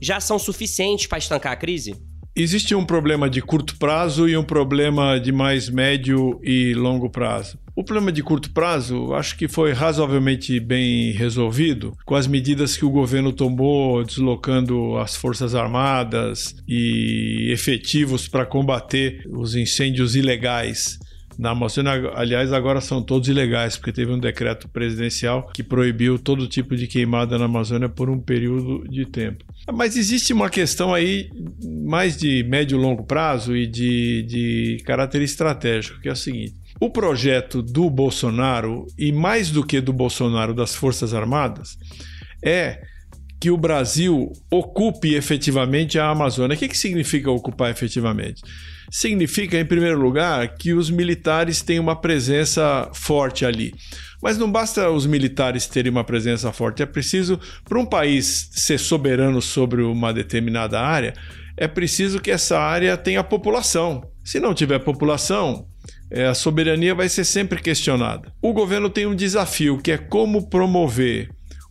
já 0.00 0.20
são 0.20 0.38
suficientes 0.38 1.06
para 1.06 1.18
estancar 1.18 1.52
a 1.52 1.56
crise? 1.56 1.94
Existe 2.38 2.74
um 2.74 2.84
problema 2.84 3.30
de 3.30 3.40
curto 3.40 3.76
prazo 3.76 4.28
e 4.28 4.36
um 4.36 4.44
problema 4.44 5.18
de 5.18 5.32
mais 5.32 5.70
médio 5.70 6.38
e 6.42 6.74
longo 6.74 7.08
prazo. 7.08 7.58
O 7.74 7.82
problema 7.82 8.12
de 8.12 8.22
curto 8.22 8.50
prazo, 8.50 9.14
acho 9.14 9.38
que 9.38 9.48
foi 9.48 9.72
razoavelmente 9.72 10.60
bem 10.60 11.12
resolvido 11.12 11.96
com 12.04 12.14
as 12.14 12.26
medidas 12.26 12.76
que 12.76 12.84
o 12.84 12.90
governo 12.90 13.32
tomou, 13.32 14.04
deslocando 14.04 14.98
as 14.98 15.16
Forças 15.16 15.54
Armadas 15.54 16.54
e 16.68 17.48
efetivos 17.50 18.28
para 18.28 18.44
combater 18.44 19.26
os 19.30 19.54
incêndios 19.54 20.14
ilegais 20.14 20.98
na 21.38 21.50
Amazônia, 21.50 22.12
aliás, 22.14 22.52
agora 22.52 22.80
são 22.80 23.02
todos 23.02 23.28
ilegais, 23.28 23.76
porque 23.76 23.92
teve 23.92 24.10
um 24.10 24.18
decreto 24.18 24.68
presidencial 24.68 25.50
que 25.52 25.62
proibiu 25.62 26.18
todo 26.18 26.48
tipo 26.48 26.74
de 26.74 26.86
queimada 26.86 27.38
na 27.38 27.44
Amazônia 27.44 27.88
por 27.88 28.08
um 28.08 28.18
período 28.18 28.88
de 28.88 29.04
tempo. 29.04 29.44
Mas 29.72 29.96
existe 29.96 30.32
uma 30.32 30.48
questão 30.48 30.94
aí 30.94 31.30
mais 31.84 32.16
de 32.16 32.42
médio 32.44 32.78
e 32.78 32.80
longo 32.80 33.04
prazo 33.04 33.56
e 33.56 33.66
de, 33.66 34.22
de 34.22 34.82
caráter 34.84 35.22
estratégico, 35.22 36.00
que 36.00 36.08
é 36.08 36.12
o 36.12 36.16
seguinte. 36.16 36.54
O 36.80 36.90
projeto 36.90 37.62
do 37.62 37.88
Bolsonaro, 37.88 38.86
e 38.98 39.10
mais 39.12 39.50
do 39.50 39.64
que 39.64 39.80
do 39.80 39.92
Bolsonaro, 39.92 40.54
das 40.54 40.74
Forças 40.74 41.14
Armadas, 41.14 41.78
é 42.42 42.80
que 43.46 43.50
o 43.52 43.56
Brasil 43.56 44.32
ocupe 44.50 45.14
efetivamente 45.14 46.00
a 46.00 46.08
Amazônia. 46.08 46.56
O 46.56 46.58
que, 46.58 46.66
que 46.66 46.76
significa 46.76 47.30
ocupar 47.30 47.70
efetivamente? 47.70 48.42
significa, 48.90 49.56
em 49.56 49.64
primeiro 49.64 50.00
lugar, 50.00 50.56
que 50.56 50.72
os 50.72 50.90
militares 50.90 51.62
têm 51.62 51.78
uma 51.78 51.94
presença 51.94 52.90
forte 52.92 53.44
ali. 53.44 53.72
Mas 54.20 54.36
não 54.36 54.50
basta 54.50 54.90
os 54.90 55.06
militares 55.06 55.66
terem 55.66 55.92
uma 55.92 56.02
presença 56.02 56.52
forte, 56.52 56.82
é 56.82 56.86
preciso, 56.86 57.38
para 57.64 57.78
um 57.78 57.86
país 57.86 58.48
ser 58.52 58.78
soberano 58.78 59.40
sobre 59.40 59.82
uma 59.82 60.12
determinada 60.12 60.80
área, 60.80 61.14
é 61.56 61.68
preciso 61.68 62.20
que 62.20 62.32
essa 62.32 62.58
área 62.58 62.96
tenha 62.96 63.22
população. 63.22 64.02
Se 64.24 64.40
não 64.40 64.54
tiver 64.54 64.80
população, 64.80 65.68
é, 66.10 66.26
a 66.26 66.34
soberania 66.34 66.96
vai 66.96 67.08
ser 67.08 67.24
sempre 67.24 67.60
questionada. 67.60 68.32
O 68.42 68.52
governo 68.52 68.90
tem 68.90 69.06
um 69.06 69.14
desafio 69.14 69.78
que 69.78 69.92
é 69.92 69.98
como 69.98 70.48
promover 70.48 71.28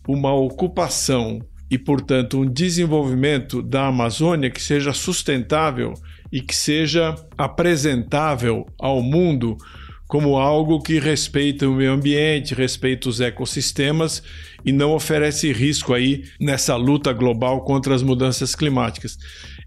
uma 0.07 0.33
ocupação 0.33 1.39
e, 1.69 1.77
portanto, 1.77 2.39
um 2.39 2.45
desenvolvimento 2.45 3.61
da 3.61 3.87
Amazônia 3.87 4.49
que 4.49 4.61
seja 4.61 4.93
sustentável 4.93 5.93
e 6.31 6.41
que 6.41 6.55
seja 6.55 7.15
apresentável 7.37 8.65
ao 8.79 9.01
mundo 9.01 9.57
como 10.07 10.37
algo 10.37 10.81
que 10.81 10.99
respeita 10.99 11.67
o 11.67 11.73
meio 11.73 11.91
ambiente, 11.91 12.53
respeita 12.53 13.09
os 13.09 13.19
ecossistemas 13.19 14.21
e 14.63 14.71
não 14.71 14.93
oferece 14.93 15.51
risco 15.51 15.93
aí 15.93 16.23
nessa 16.39 16.75
luta 16.75 17.11
global 17.11 17.63
contra 17.63 17.93
as 17.95 18.03
mudanças 18.03 18.55
climáticas. 18.55 19.17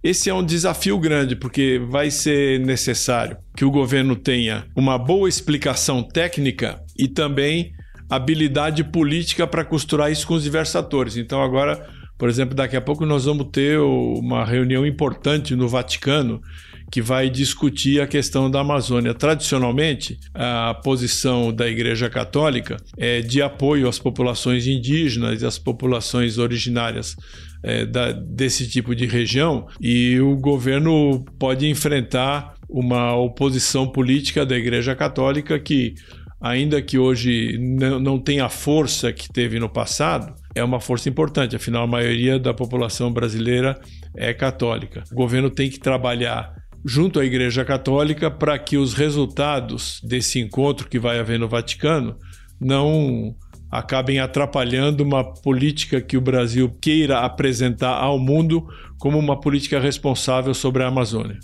Esse 0.02 0.30
é 0.30 0.34
um 0.34 0.44
desafio 0.44 0.98
grande, 0.98 1.34
porque 1.34 1.80
vai 1.90 2.10
ser 2.10 2.60
necessário 2.60 3.36
que 3.56 3.64
o 3.64 3.70
governo 3.70 4.14
tenha 4.14 4.66
uma 4.76 4.96
boa 4.96 5.28
explicação 5.28 6.02
técnica 6.02 6.80
e 6.96 7.08
também 7.08 7.72
habilidade 8.08 8.84
política 8.84 9.46
para 9.46 9.64
costurar 9.64 10.10
isso 10.10 10.26
com 10.26 10.34
os 10.34 10.42
diversos 10.42 10.76
atores. 10.76 11.16
Então, 11.16 11.42
agora 11.42 11.86
por 12.18 12.28
exemplo, 12.28 12.52
daqui 12.52 12.76
a 12.76 12.80
pouco 12.80 13.06
nós 13.06 13.26
vamos 13.26 13.46
ter 13.52 13.78
uma 13.78 14.44
reunião 14.44 14.84
importante 14.84 15.54
no 15.54 15.68
Vaticano 15.68 16.42
que 16.90 17.00
vai 17.00 17.30
discutir 17.30 18.00
a 18.00 18.08
questão 18.08 18.50
da 18.50 18.60
Amazônia. 18.60 19.14
Tradicionalmente, 19.14 20.18
a 20.34 20.74
posição 20.82 21.52
da 21.52 21.68
Igreja 21.68 22.10
Católica 22.10 22.76
é 22.96 23.20
de 23.20 23.40
apoio 23.40 23.88
às 23.88 24.00
populações 24.00 24.66
indígenas 24.66 25.42
e 25.42 25.46
às 25.46 25.58
populações 25.58 26.38
originárias 26.38 27.14
é, 27.62 27.86
da, 27.86 28.10
desse 28.10 28.68
tipo 28.68 28.94
de 28.94 29.06
região, 29.06 29.66
e 29.80 30.18
o 30.20 30.36
governo 30.36 31.24
pode 31.38 31.68
enfrentar 31.68 32.54
uma 32.68 33.16
oposição 33.16 33.86
política 33.86 34.44
da 34.44 34.56
Igreja 34.56 34.94
Católica 34.94 35.58
que, 35.58 35.94
ainda 36.40 36.80
que 36.80 36.98
hoje 36.98 37.58
não, 37.58 38.18
tenha 38.18 38.46
a 38.46 38.48
força 38.48 39.12
que 39.12 39.28
teve 39.28 39.58
no 39.58 39.68
passado, 39.68 40.34
é 40.54 40.62
uma 40.62 40.80
força 40.80 41.08
importante, 41.08 41.56
afinal, 41.56 41.84
a 41.84 41.86
maioria 41.86 42.38
da 42.38 42.54
população 42.54 43.12
brasileira 43.12 43.78
é 44.16 44.32
católica. 44.32 45.04
O 45.12 45.14
governo 45.14 45.50
tem 45.50 45.68
que 45.68 45.78
trabalhar 45.78 46.54
junto 46.84 47.18
à 47.20 47.24
Igreja 47.24 47.64
Católica 47.64 48.30
para 48.30 48.58
que 48.58 48.76
os 48.76 48.94
resultados 48.94 50.00
desse 50.02 50.38
encontro 50.38 50.88
que 50.88 50.98
vai 50.98 51.18
haver 51.18 51.38
no 51.38 51.48
Vaticano 51.48 52.16
não 52.60 53.34
acabem 53.70 54.18
atrapalhando 54.18 55.04
uma 55.04 55.22
política 55.22 56.00
que 56.00 56.16
o 56.16 56.20
Brasil 56.20 56.70
queira 56.80 57.20
apresentar 57.20 57.94
ao 57.94 58.18
mundo 58.18 58.66
como 58.98 59.18
uma 59.18 59.38
política 59.38 59.78
responsável 59.78 60.54
sobre 60.54 60.82
a 60.82 60.88
Amazônia. 60.88 61.38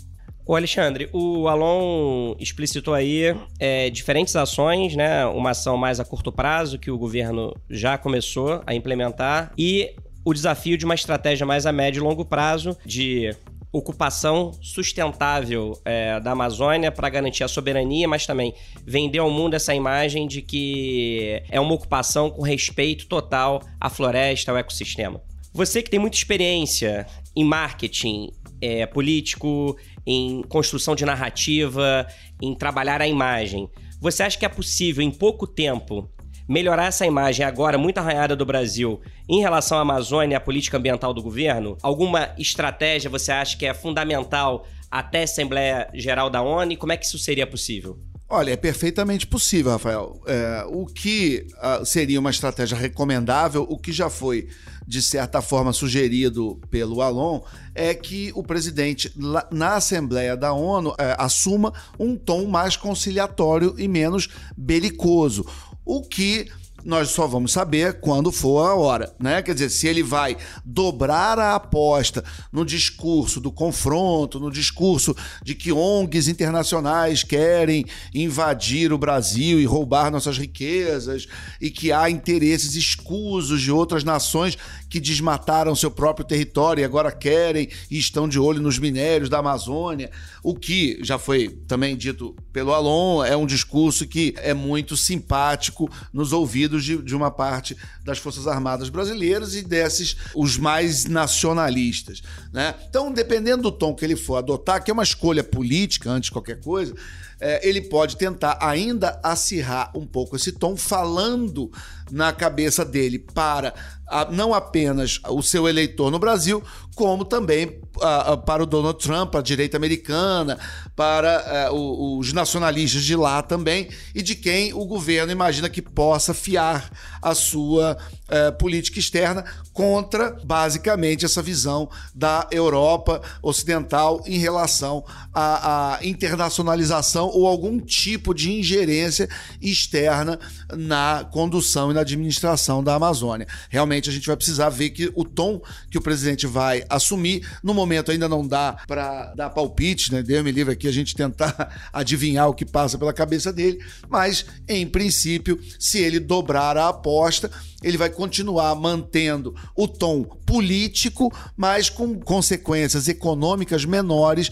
O 0.47 0.55
Alexandre, 0.55 1.09
o 1.11 1.47
Alon 1.47 2.35
explicitou 2.39 2.93
aí 2.93 3.35
é, 3.59 3.89
diferentes 3.89 4.35
ações, 4.35 4.95
né? 4.95 5.25
Uma 5.25 5.51
ação 5.51 5.75
mais 5.75 5.99
a 5.99 6.05
curto 6.05 6.31
prazo 6.31 6.77
que 6.77 6.91
o 6.91 6.97
governo 6.99 7.51
já 7.67 7.97
começou 7.97 8.61
a 8.65 8.75
implementar 8.75 9.51
e 9.57 9.95
o 10.23 10.33
desafio 10.33 10.77
de 10.77 10.85
uma 10.85 10.93
estratégia 10.93 11.47
mais 11.47 11.65
a 11.65 11.71
médio 11.71 11.99
e 11.99 12.03
longo 12.03 12.23
prazo 12.23 12.77
de 12.85 13.35
ocupação 13.71 14.51
sustentável 14.61 15.79
é, 15.83 16.19
da 16.19 16.31
Amazônia 16.31 16.91
para 16.91 17.09
garantir 17.09 17.43
a 17.43 17.47
soberania, 17.47 18.07
mas 18.07 18.25
também 18.25 18.53
vender 18.85 19.19
ao 19.19 19.31
mundo 19.31 19.55
essa 19.55 19.73
imagem 19.73 20.27
de 20.27 20.43
que 20.43 21.41
é 21.49 21.59
uma 21.59 21.73
ocupação 21.73 22.29
com 22.29 22.43
respeito 22.43 23.07
total 23.07 23.61
à 23.81 23.89
floresta, 23.89 24.51
ao 24.51 24.57
ecossistema. 24.57 25.19
Você 25.51 25.81
que 25.81 25.89
tem 25.89 25.99
muita 25.99 26.17
experiência 26.17 27.07
em 27.35 27.43
marketing 27.43 28.29
é, 28.61 28.85
político, 28.85 29.77
em 30.05 30.41
construção 30.43 30.95
de 30.95 31.05
narrativa, 31.05 32.07
em 32.41 32.53
trabalhar 32.55 33.01
a 33.01 33.07
imagem. 33.07 33.69
Você 33.99 34.23
acha 34.23 34.37
que 34.37 34.45
é 34.45 34.49
possível, 34.49 35.03
em 35.03 35.11
pouco 35.11 35.47
tempo, 35.47 36.09
melhorar 36.47 36.85
essa 36.85 37.05
imagem 37.05 37.45
agora 37.45 37.77
muito 37.77 37.97
arranhada 37.97 38.35
do 38.35 38.45
Brasil 38.45 39.01
em 39.27 39.41
relação 39.41 39.77
à 39.77 39.81
Amazônia 39.81 40.35
e 40.35 40.37
à 40.37 40.39
política 40.39 40.77
ambiental 40.77 41.13
do 41.13 41.23
governo? 41.23 41.77
Alguma 41.81 42.29
estratégia 42.37 43.09
você 43.09 43.31
acha 43.31 43.57
que 43.57 43.65
é 43.65 43.73
fundamental 43.73 44.65
até 44.89 45.21
a 45.21 45.23
Assembleia 45.23 45.89
Geral 45.93 46.29
da 46.29 46.41
ONU? 46.41 46.77
Como 46.77 46.91
é 46.91 46.97
que 46.97 47.05
isso 47.05 47.17
seria 47.17 47.47
possível? 47.47 47.99
Olha, 48.27 48.51
é 48.51 48.55
perfeitamente 48.55 49.27
possível, 49.27 49.71
Rafael. 49.71 50.19
É, 50.25 50.65
o 50.67 50.87
que 50.87 51.45
uh, 51.57 51.85
seria 51.85 52.19
uma 52.19 52.31
estratégia 52.31 52.75
recomendável, 52.75 53.65
o 53.69 53.77
que 53.77 53.91
já 53.91 54.09
foi, 54.09 54.47
de 54.87 55.01
certa 55.01 55.41
forma, 55.41 55.73
sugerido 55.73 56.59
pelo 56.69 57.01
Alon, 57.01 57.41
é 57.73 57.93
que 57.93 58.31
o 58.35 58.43
presidente, 58.43 59.11
na 59.51 59.75
Assembleia 59.75 60.37
da 60.37 60.53
ONU, 60.53 60.93
é, 60.97 61.15
assuma 61.17 61.73
um 61.99 62.15
tom 62.15 62.47
mais 62.47 62.77
conciliatório 62.77 63.75
e 63.77 63.87
menos 63.87 64.29
belicoso. 64.55 65.45
O 65.83 66.01
que 66.01 66.47
nós 66.85 67.09
só 67.09 67.25
vamos 67.25 67.51
saber 67.51 67.99
quando 67.99 68.31
for 68.31 68.59
a 68.59 68.75
hora, 68.75 69.11
né? 69.19 69.41
Quer 69.41 69.55
dizer, 69.55 69.69
se 69.71 69.87
ele 69.87 70.03
vai 70.03 70.37
dobrar 70.63 71.39
a 71.39 71.55
aposta 71.55 72.23
no 72.51 72.63
discurso 72.63 73.41
do 73.41 73.51
confronto, 73.51 74.39
no 74.39 74.51
discurso 74.51 75.15
de 75.43 75.55
que 75.55 75.71
ONGs 75.71 76.27
internacionais 76.27 77.23
querem 77.23 77.85
invadir 78.13 78.93
o 78.93 78.99
Brasil 78.99 79.59
e 79.59 79.65
roubar 79.65 80.11
nossas 80.11 80.37
riquezas 80.37 81.25
e 81.59 81.71
que 81.71 81.91
há 81.91 82.07
interesses 82.07 82.75
escusos 82.75 83.61
de 83.61 83.71
outras 83.71 84.03
nações 84.03 84.55
que 84.95 84.99
desmataram 85.01 85.75
seu 85.75 85.91
próprio 85.91 86.25
território 86.25 86.79
e 86.79 86.85
agora 86.85 87.11
querem 87.11 87.67
e 87.91 87.99
estão 87.99 88.29
de 88.29 88.39
olho 88.39 88.61
nos 88.61 88.79
minérios 88.79 89.27
da 89.27 89.39
Amazônia. 89.39 90.09
O 90.41 90.55
que 90.55 90.97
já 91.01 91.19
foi 91.19 91.49
também 91.67 91.97
dito 91.97 92.33
pelo 92.53 92.73
Alon 92.73 93.21
é 93.21 93.35
um 93.35 93.45
discurso 93.45 94.07
que 94.07 94.33
é 94.37 94.53
muito 94.53 94.95
simpático 94.95 95.91
nos 96.13 96.31
ouvidos 96.31 96.85
de, 96.85 96.95
de 97.01 97.13
uma 97.13 97.29
parte 97.29 97.75
das 98.05 98.19
Forças 98.19 98.47
Armadas 98.47 98.87
brasileiras 98.87 99.53
e 99.53 99.63
desses 99.63 100.15
os 100.33 100.57
mais 100.57 101.03
nacionalistas. 101.03 102.23
Né? 102.53 102.73
Então, 102.87 103.11
dependendo 103.11 103.63
do 103.63 103.73
tom 103.73 103.93
que 103.93 104.05
ele 104.05 104.15
for 104.15 104.37
adotar, 104.37 104.81
que 104.81 104.89
é 104.89 104.93
uma 104.93 105.03
escolha 105.03 105.43
política 105.43 106.09
antes 106.09 106.27
de 106.27 106.31
qualquer 106.31 106.61
coisa, 106.61 106.95
é, 107.39 107.67
ele 107.67 107.81
pode 107.81 108.15
tentar 108.15 108.57
ainda 108.61 109.19
acirrar 109.21 109.91
um 109.93 110.05
pouco 110.05 110.35
esse 110.35 110.53
tom, 110.53 110.77
falando 110.77 111.69
na 112.11 112.31
cabeça 112.31 112.85
dele 112.85 113.19
para 113.19 113.73
a, 114.07 114.25
não 114.31 114.53
apenas 114.53 115.19
o 115.27 115.41
seu 115.41 115.67
eleitor 115.67 116.11
no 116.11 116.19
Brasil, 116.19 116.63
como 116.95 117.25
também 117.25 117.79
a, 117.99 118.33
a, 118.33 118.37
para 118.37 118.63
o 118.63 118.65
Donald 118.65 118.99
Trump, 118.99 119.35
a 119.35 119.41
direita 119.41 119.77
americana, 119.77 120.57
para 120.95 121.69
o, 121.71 122.19
os 122.19 122.31
nacionalistas 122.31 123.03
de 123.03 123.15
lá 123.15 123.41
também, 123.41 123.89
e 124.13 124.21
de 124.21 124.35
quem 124.35 124.73
o 124.73 124.85
governo 124.85 125.31
imagina 125.31 125.69
que 125.69 125.81
possa 125.81 126.33
fiar 126.33 126.89
a 127.21 127.33
sua 127.33 127.97
é, 128.29 128.51
política 128.51 128.99
externa 128.99 129.43
contra, 129.75 130.31
basicamente, 130.41 131.25
essa 131.25 131.41
visão 131.41 131.89
da 132.15 132.47
Europa 132.49 133.21
Ocidental 133.41 134.23
em 134.25 134.37
relação 134.37 135.03
à, 135.33 135.97
à 135.97 136.05
internacionalização 136.05 137.27
ou 137.27 137.45
algum 137.45 137.77
tipo 137.81 138.33
de 138.33 138.53
ingerência 138.53 139.27
externa 139.61 140.39
na 140.71 141.27
condução 141.29 141.91
e 141.91 141.93
na 141.93 141.99
administração 141.99 142.81
da 142.81 142.95
Amazônia. 142.95 143.47
Realmente 143.69 144.09
a 144.09 144.13
gente 144.13 144.25
vai 144.25 144.37
precisar 144.37 144.69
ver 144.69 144.91
que 144.91 145.11
o 145.13 145.25
tom 145.25 145.61
que 145.91 145.97
o 145.97 146.01
presidente 146.01 146.47
vai 146.47 146.85
assumir, 146.89 147.45
no 147.61 147.73
momento 147.73 148.11
ainda 148.11 148.29
não 148.29 148.47
dá 148.47 148.77
para 148.87 149.33
dar 149.35 149.49
palpite, 149.49 150.09
né? 150.09 150.23
Deus 150.23 150.41
me 150.41 150.53
livre 150.53 150.71
aqui 150.71 150.87
a 150.87 150.91
gente 150.91 151.13
tentar 151.13 151.89
adivinhar 151.91 152.47
o 152.47 152.53
que 152.53 152.63
passa 152.63 152.97
pela 152.97 153.11
cabeça 153.11 153.51
dele, 153.51 153.83
mas 154.07 154.45
em 154.69 154.87
princípio, 154.87 155.59
se 155.77 155.99
ele 155.99 156.17
dobrar 156.17 156.77
a 156.77 156.87
aposta, 156.87 157.51
ele 157.85 157.97
vai 157.97 158.09
continuar 158.09 158.73
mantendo 158.73 159.55
o 159.77 159.87
tom 159.87 160.23
político, 160.23 161.31
mas 161.55 161.87
com 161.87 162.19
consequências 162.19 163.07
econômicas 163.07 163.85
menores 163.85 164.49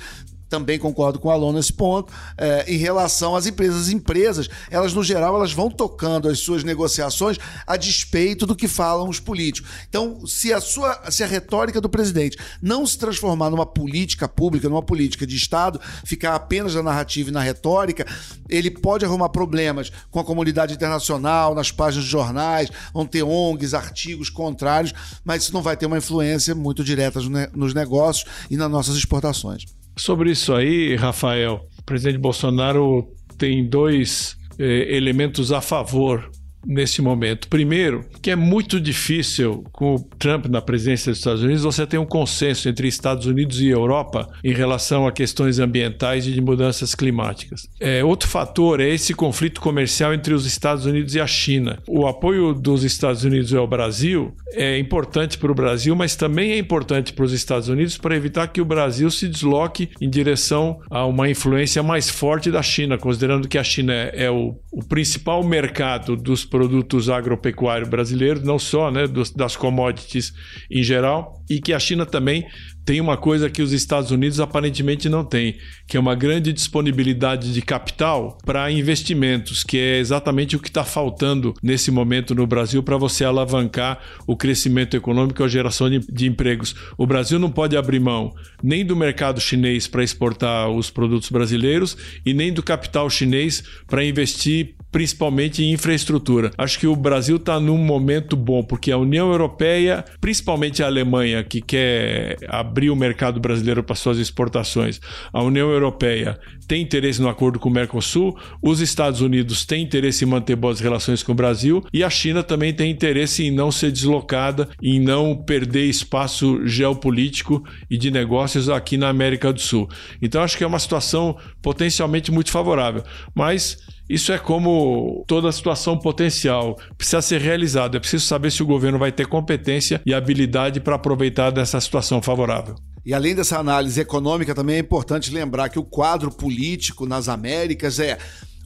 também 0.53 0.77
concordo 0.77 1.17
com 1.17 1.29
o 1.29 1.31
Alon 1.31 1.51
nesse 1.51 1.73
ponto, 1.73 2.13
é, 2.37 2.71
em 2.71 2.77
relação 2.77 3.35
às 3.35 3.47
empresas. 3.47 3.81
As 3.81 3.89
empresas, 3.89 4.47
elas 4.69 4.93
no 4.93 5.03
geral, 5.03 5.35
elas 5.35 5.51
vão 5.51 5.67
tocando 5.67 6.29
as 6.29 6.37
suas 6.41 6.63
negociações 6.63 7.39
a 7.65 7.75
despeito 7.75 8.45
do 8.45 8.55
que 8.55 8.67
falam 8.67 9.09
os 9.09 9.19
políticos. 9.19 9.67
Então, 9.89 10.27
se 10.27 10.53
a 10.53 10.61
sua, 10.61 11.09
se 11.09 11.23
a 11.23 11.25
retórica 11.27 11.81
do 11.81 11.89
presidente 11.89 12.37
não 12.61 12.85
se 12.85 12.99
transformar 12.99 13.49
numa 13.49 13.65
política 13.65 14.27
pública, 14.27 14.69
numa 14.69 14.83
política 14.83 15.25
de 15.25 15.35
Estado, 15.35 15.81
ficar 16.05 16.35
apenas 16.35 16.75
na 16.75 16.83
narrativa 16.83 17.31
e 17.31 17.33
na 17.33 17.41
retórica, 17.41 18.05
ele 18.47 18.69
pode 18.69 19.03
arrumar 19.03 19.29
problemas 19.29 19.91
com 20.11 20.19
a 20.19 20.23
comunidade 20.23 20.75
internacional, 20.75 21.55
nas 21.55 21.71
páginas 21.71 22.05
de 22.05 22.11
jornais, 22.11 22.69
vão 22.93 23.07
ter 23.07 23.23
ONGs, 23.23 23.73
artigos 23.73 24.29
contrários, 24.29 24.93
mas 25.25 25.41
isso 25.41 25.53
não 25.53 25.63
vai 25.63 25.75
ter 25.75 25.87
uma 25.87 25.97
influência 25.97 26.53
muito 26.53 26.83
direta 26.83 27.19
nos 27.55 27.73
negócios 27.73 28.29
e 28.51 28.55
nas 28.55 28.69
nossas 28.69 28.95
exportações. 28.95 29.65
Sobre 29.95 30.31
isso 30.31 30.53
aí, 30.53 30.95
Rafael, 30.95 31.61
o 31.79 31.83
presidente 31.83 32.17
Bolsonaro 32.17 33.07
tem 33.37 33.67
dois 33.67 34.35
eh, 34.57 34.95
elementos 34.95 35.51
a 35.51 35.61
favor 35.61 36.29
nesse 36.65 37.01
momento. 37.01 37.47
Primeiro, 37.47 38.05
que 38.21 38.31
é 38.31 38.35
muito 38.35 38.79
difícil, 38.79 39.63
com 39.71 39.95
o 39.95 39.99
Trump 40.17 40.45
na 40.45 40.61
presidência 40.61 41.11
dos 41.11 41.19
Estados 41.19 41.43
Unidos, 41.43 41.63
você 41.63 41.85
ter 41.85 41.97
um 41.97 42.05
consenso 42.05 42.69
entre 42.69 42.87
Estados 42.87 43.25
Unidos 43.25 43.61
e 43.61 43.67
Europa 43.67 44.27
em 44.43 44.53
relação 44.53 45.07
a 45.07 45.11
questões 45.11 45.59
ambientais 45.59 46.27
e 46.27 46.31
de 46.31 46.41
mudanças 46.41 46.95
climáticas. 46.95 47.67
É, 47.79 48.03
outro 48.03 48.27
fator 48.27 48.79
é 48.79 48.89
esse 48.89 49.13
conflito 49.13 49.61
comercial 49.61 50.13
entre 50.13 50.33
os 50.33 50.45
Estados 50.45 50.85
Unidos 50.85 51.15
e 51.15 51.19
a 51.19 51.27
China. 51.27 51.79
O 51.87 52.07
apoio 52.07 52.53
dos 52.53 52.83
Estados 52.83 53.23
Unidos 53.23 53.53
ao 53.53 53.67
Brasil 53.67 54.33
é 54.53 54.77
importante 54.77 55.37
para 55.37 55.51
o 55.51 55.55
Brasil, 55.55 55.95
mas 55.95 56.15
também 56.15 56.51
é 56.51 56.57
importante 56.57 57.13
para 57.13 57.25
os 57.25 57.33
Estados 57.33 57.69
Unidos 57.69 57.97
para 57.97 58.15
evitar 58.15 58.47
que 58.47 58.61
o 58.61 58.65
Brasil 58.65 59.09
se 59.09 59.27
desloque 59.27 59.89
em 59.99 60.09
direção 60.09 60.79
a 60.89 61.05
uma 61.05 61.29
influência 61.29 61.81
mais 61.81 62.09
forte 62.09 62.51
da 62.51 62.61
China, 62.61 62.97
considerando 62.97 63.47
que 63.47 63.57
a 63.57 63.63
China 63.63 63.93
é, 63.93 64.25
é 64.25 64.31
o, 64.31 64.55
o 64.71 64.83
principal 64.83 65.43
mercado 65.43 66.15
dos 66.15 66.45
produtos 66.53 67.09
agropecuários 67.09 67.89
brasileiros, 67.89 68.43
não 68.43 68.59
só 68.59 68.91
né, 68.91 69.07
dos, 69.07 69.31
das 69.31 69.55
commodities 69.55 70.31
em 70.69 70.83
geral, 70.83 71.43
e 71.49 71.59
que 71.59 71.73
a 71.73 71.79
China 71.79 72.05
também 72.05 72.45
tem 72.85 73.01
uma 73.01 73.17
coisa 73.17 73.49
que 73.49 73.61
os 73.61 73.71
Estados 73.71 74.11
Unidos 74.11 74.39
aparentemente 74.39 75.09
não 75.09 75.23
têm, 75.25 75.57
que 75.87 75.97
é 75.97 75.99
uma 75.99 76.13
grande 76.13 76.53
disponibilidade 76.53 77.51
de 77.51 77.61
capital 77.63 78.37
para 78.45 78.69
investimentos, 78.69 79.63
que 79.63 79.79
é 79.79 79.97
exatamente 79.97 80.55
o 80.55 80.59
que 80.59 80.67
está 80.67 80.83
faltando 80.83 81.55
nesse 81.63 81.89
momento 81.89 82.35
no 82.35 82.45
Brasil 82.45 82.83
para 82.83 82.97
você 82.97 83.25
alavancar 83.25 83.99
o 84.27 84.37
crescimento 84.37 84.95
econômico 84.95 85.41
e 85.41 85.45
a 85.45 85.47
geração 85.47 85.89
de, 85.89 85.99
de 85.99 86.27
empregos. 86.27 86.75
O 86.99 87.07
Brasil 87.07 87.39
não 87.39 87.49
pode 87.49 87.75
abrir 87.75 87.99
mão 87.99 88.31
nem 88.61 88.85
do 88.85 88.95
mercado 88.95 89.41
chinês 89.41 89.87
para 89.87 90.03
exportar 90.03 90.69
os 90.69 90.91
produtos 90.91 91.31
brasileiros 91.31 91.97
e 92.23 92.31
nem 92.31 92.53
do 92.53 92.61
capital 92.61 93.09
chinês 93.09 93.63
para 93.87 94.05
investir 94.05 94.75
principalmente 94.93 95.63
em 95.63 95.73
infraestrutura. 95.73 96.51
Acho 96.55 96.79
que 96.79 96.85
o 96.85 96.95
Brasil 96.95 97.37
está 97.37 97.59
num 97.59 97.79
momento 97.79 98.37
bom, 98.37 98.63
porque 98.63 98.91
a 98.91 98.97
União 98.97 99.31
Europeia, 99.31 100.05
principalmente 100.21 100.83
a 100.83 100.85
Alemanha, 100.85 101.43
que 101.43 101.61
quer 101.61 102.37
abrir 102.47 102.91
o 102.91 102.95
mercado 102.95 103.39
brasileiro 103.39 103.83
para 103.83 103.95
suas 103.95 104.19
exportações, 104.19 105.01
a 105.33 105.41
União 105.41 105.69
Europeia 105.71 106.39
tem 106.67 106.83
interesse 106.83 107.19
no 107.21 107.27
acordo 107.27 107.59
com 107.59 107.69
o 107.69 107.71
Mercosul, 107.71 108.37
os 108.61 108.79
Estados 108.81 109.19
Unidos 109.19 109.65
têm 109.65 109.83
interesse 109.83 110.23
em 110.23 110.27
manter 110.27 110.55
boas 110.55 110.79
relações 110.79 111.23
com 111.23 111.31
o 111.31 111.35
Brasil 111.35 111.83
e 111.91 112.03
a 112.03 112.09
China 112.09 112.43
também 112.43 112.71
tem 112.71 112.91
interesse 112.91 113.43
em 113.43 113.51
não 113.51 113.71
ser 113.71 113.91
deslocada, 113.91 114.69
em 114.81 114.99
não 114.99 115.35
perder 115.35 115.85
espaço 115.85 116.65
geopolítico 116.67 117.63
e 117.89 117.97
de 117.97 118.11
negócios 118.11 118.69
aqui 118.69 118.95
na 118.95 119.09
América 119.09 119.51
do 119.51 119.59
Sul. 119.59 119.89
Então 120.21 120.43
acho 120.43 120.55
que 120.55 120.63
é 120.63 120.67
uma 120.67 120.79
situação 120.79 121.35
potencialmente 121.63 122.31
muito 122.31 122.51
favorável, 122.51 123.03
mas 123.33 123.77
isso 124.09 124.31
é 124.31 124.37
como 124.37 125.23
toda 125.27 125.51
situação 125.51 125.97
potencial. 125.97 126.77
Precisa 126.97 127.21
ser 127.21 127.41
realizado. 127.41 127.95
É 127.95 127.99
preciso 127.99 128.25
saber 128.25 128.51
se 128.51 128.61
o 128.61 128.65
governo 128.65 128.99
vai 128.99 129.11
ter 129.11 129.27
competência 129.27 130.01
e 130.05 130.13
habilidade 130.13 130.79
para 130.79 130.95
aproveitar 130.95 131.51
dessa 131.51 131.79
situação 131.79 132.21
favorável. 132.21 132.75
E 133.05 133.13
além 133.13 133.35
dessa 133.35 133.59
análise 133.59 133.99
econômica, 133.99 134.55
também 134.55 134.77
é 134.77 134.79
importante 134.79 135.33
lembrar 135.33 135.69
que 135.69 135.79
o 135.79 135.83
quadro 135.83 136.31
político 136.31 137.05
nas 137.05 137.27
Américas 137.27 137.99
é 137.99 138.17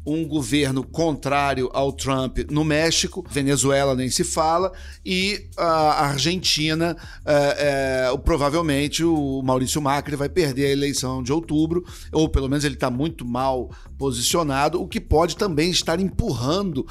um 0.08 0.26
governo 0.26 0.86
contrário 0.86 1.70
ao 1.74 1.92
Trump 1.92 2.40
no 2.50 2.64
México, 2.64 3.26
Venezuela 3.30 3.94
nem 3.94 4.10
se 4.10 4.24
fala, 4.24 4.72
e 5.06 5.50
a 5.58 6.06
Argentina, 6.06 6.96
é, 7.26 8.12
é, 8.14 8.18
provavelmente 8.20 9.04
o 9.04 9.42
Maurício 9.44 9.82
Macri 9.82 10.16
vai 10.16 10.30
perder 10.30 10.68
a 10.68 10.72
eleição 10.72 11.22
de 11.22 11.34
outubro, 11.34 11.84
ou 12.14 12.30
pelo 12.30 12.48
menos 12.48 12.64
ele 12.64 12.76
está 12.76 12.90
muito 12.90 13.26
mal 13.26 13.70
posicionado, 13.98 14.82
o 14.82 14.88
que 14.88 15.02
pode 15.02 15.36
também 15.36 15.70
estar 15.72 16.00
empurrando 16.00 16.88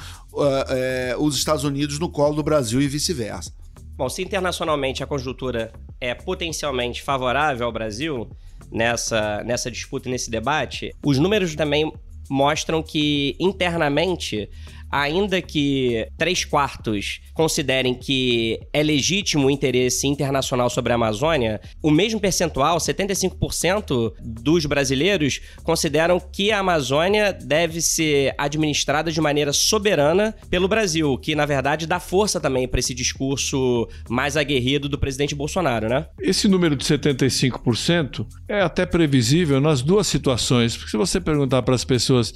é, 0.69 1.15
os 1.17 1.35
Estados 1.35 1.63
Unidos 1.63 1.97
no 1.97 2.09
colo 2.09 2.35
do 2.35 2.43
Brasil 2.43 2.79
e 2.79 2.87
vice-versa. 2.87 3.51
Bom, 3.95 4.07
se 4.07 4.21
internacionalmente 4.21 5.03
a 5.03 5.07
conjuntura 5.07 5.73
é 5.99 6.13
potencialmente 6.13 7.01
favorável 7.01 7.65
ao 7.65 7.71
Brasil, 7.71 8.29
nessa, 8.71 9.43
nessa 9.43 9.71
disputa, 9.71 10.09
nesse 10.09 10.29
debate, 10.29 10.93
os 11.03 11.17
números 11.17 11.55
também 11.55 11.91
mostram 12.29 12.83
que 12.83 13.35
internamente 13.39 14.49
ainda 14.91 15.41
que 15.41 16.07
três 16.17 16.45
quartos 16.45 17.21
considerem 17.33 17.93
que 17.93 18.59
é 18.73 18.81
legítimo 18.81 19.47
o 19.47 19.51
interesse 19.51 20.07
internacional 20.07 20.69
sobre 20.69 20.91
a 20.91 20.95
Amazônia, 20.95 21.61
o 21.81 21.91
mesmo 21.91 22.19
percentual, 22.19 22.77
75% 22.77 24.13
dos 24.19 24.65
brasileiros, 24.65 25.39
consideram 25.63 26.19
que 26.19 26.51
a 26.51 26.59
Amazônia 26.59 27.31
deve 27.31 27.81
ser 27.81 28.33
administrada 28.37 29.11
de 29.11 29.21
maneira 29.21 29.53
soberana 29.53 30.35
pelo 30.49 30.67
Brasil, 30.67 31.17
que 31.17 31.35
na 31.35 31.45
verdade 31.45 31.85
dá 31.85 31.99
força 31.99 32.39
também 32.39 32.67
para 32.67 32.79
esse 32.79 32.93
discurso 32.93 33.87
mais 34.09 34.35
aguerrido 34.35 34.89
do 34.89 34.97
presidente 34.97 35.35
Bolsonaro, 35.35 35.87
né? 35.87 36.07
Esse 36.19 36.47
número 36.47 36.75
de 36.75 36.83
75% 36.83 38.25
é 38.47 38.61
até 38.61 38.85
previsível 38.85 39.61
nas 39.61 39.81
duas 39.81 40.07
situações, 40.07 40.75
porque 40.75 40.91
se 40.91 40.97
você 40.97 41.19
perguntar 41.19 41.61
para 41.61 41.75
as 41.75 41.83
pessoas 41.83 42.33